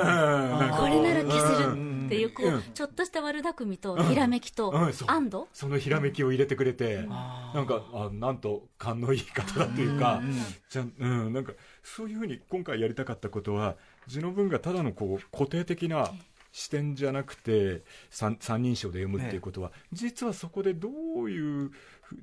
[1.02, 5.48] なら消せるっていうこうちょっとした悪巧みとひらめきと安堵？
[5.52, 10.22] そのひらめきを入れてくれて、なんか、あなんと勘のいい方だというか、
[10.70, 11.52] じゃうん、なんか、
[11.82, 13.76] そういうふうに今回やりたかったことは、
[14.06, 16.10] 字の文がただのこう固定的な
[16.52, 21.70] 視点じゃなくて、三三人称で読むっていうことは、実はそこでどういう、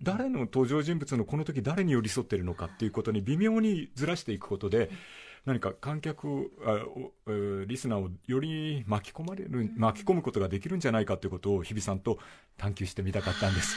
[0.03, 4.89] 誰の登場人物のこの時誰に寄り添ってるのかっていうことに微妙にずらしていくことで、
[5.45, 12.19] 何か観客をあおえーリスナーをより巻き込まれる、巻き込むことができるんじゃないかということを日比さんと
[12.57, 13.75] 探求してみたかったんです。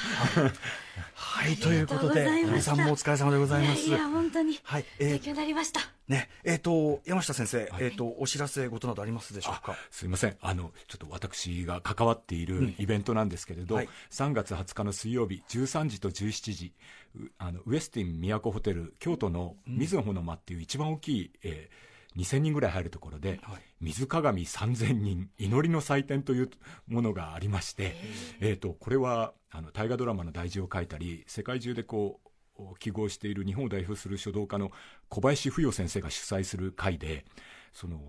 [1.15, 3.87] はい、ということで、日比さんもお疲れ様でございます。
[3.89, 5.81] いやいや本当にはい、えー勉強になりました。
[6.09, 9.77] ね、えっ、と、山下先生、えっ、と、お知らせ事などありますでしょうか？
[9.91, 10.37] すいません。
[10.41, 13.89] あの、ちょっと私が関わっているイベントなんですけれど、はい。
[14.11, 16.75] 3月20日の水曜日、13時と17時、
[17.17, 23.63] うあの、ウエスティン都ホテル、京都の水の穂の間っていう一番大きい、えー2000人ぐらい入るところで、はい。
[23.81, 26.51] 水鏡3000人、祈りの祭典という
[26.87, 27.95] ものがありまして、
[28.41, 32.21] えっ、と、これは、あの、大河ドラマの題字を書いたり、世界中でこ
[32.59, 34.73] う、記号している日本を代表する書道家の
[35.09, 37.25] 小林芙蓉先生が主催する会で
[37.73, 38.01] その、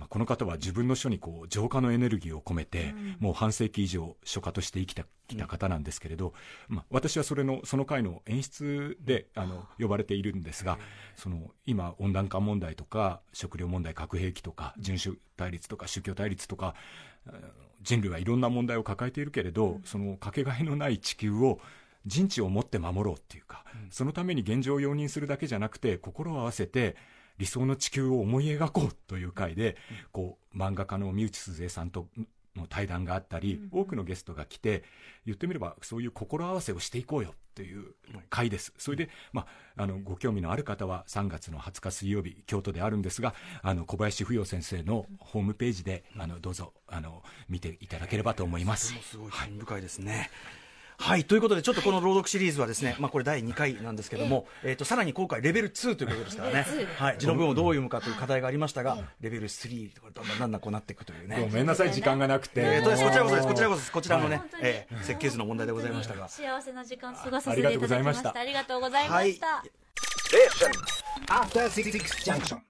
[0.00, 6.32] まあ、この方は自分の書にこう浄化のエネルギーを込めて、もう半世紀以上書家として生きてきた方なんですけれど、
[6.68, 10.78] まあ、私はそれのその会の演出であの呼ばれているんですが
[11.16, 16.74] その今温暖化問題とか食料問題核兵器とか人種対立とか宗教対立とか
[17.82, 21.60] 人類はいろんな問題を抱えているけれど、そのかけがえのない地球を
[22.06, 26.96] 人知を持って守ろうっていうか、そのために現状を容認するだけじゃなくて心を合わせて
[27.40, 29.76] 理想の地球を思い描こうという回で、
[30.12, 32.06] こう漫画家の三内鈴江さんと
[32.54, 34.84] の対談があったり、多くのゲストが来て
[35.24, 37.94] 言ってみればそういう心合わせをしていこうよという
[38.28, 48.92] 回です、それで、まあ、あのご興味のある方は3月の20日水曜日京都であるんですがあの小林芙蓉先生のホームページであのどうぞあの見ていただければと思います。
[49.02, 50.12] すごい興味深いですね。
[50.12, 50.30] はい、
[51.26, 56.66] ということで、ちょっとこの朗読シリーズはですね、まあこれ第2回なんですけども、えっ、と、さらに今回レベル2ということですからね、
[56.98, 61.40] はい、字の文をどう読むかという課題がありましたが、レベル3とか、だんだんだんだんこうなっていくというね。
[61.40, 66.28] ごめんなさい時間がなくて、えーこちらこそです、こちらこそそです、こちらのねえー設計図の問題でございましたが。
[66.28, 68.34] 幸せな時間過ごさせていただきました。
[68.38, 69.46] ありがとうございました。
[69.46, 69.70] はい。
[71.28, 72.58] After Six Junction.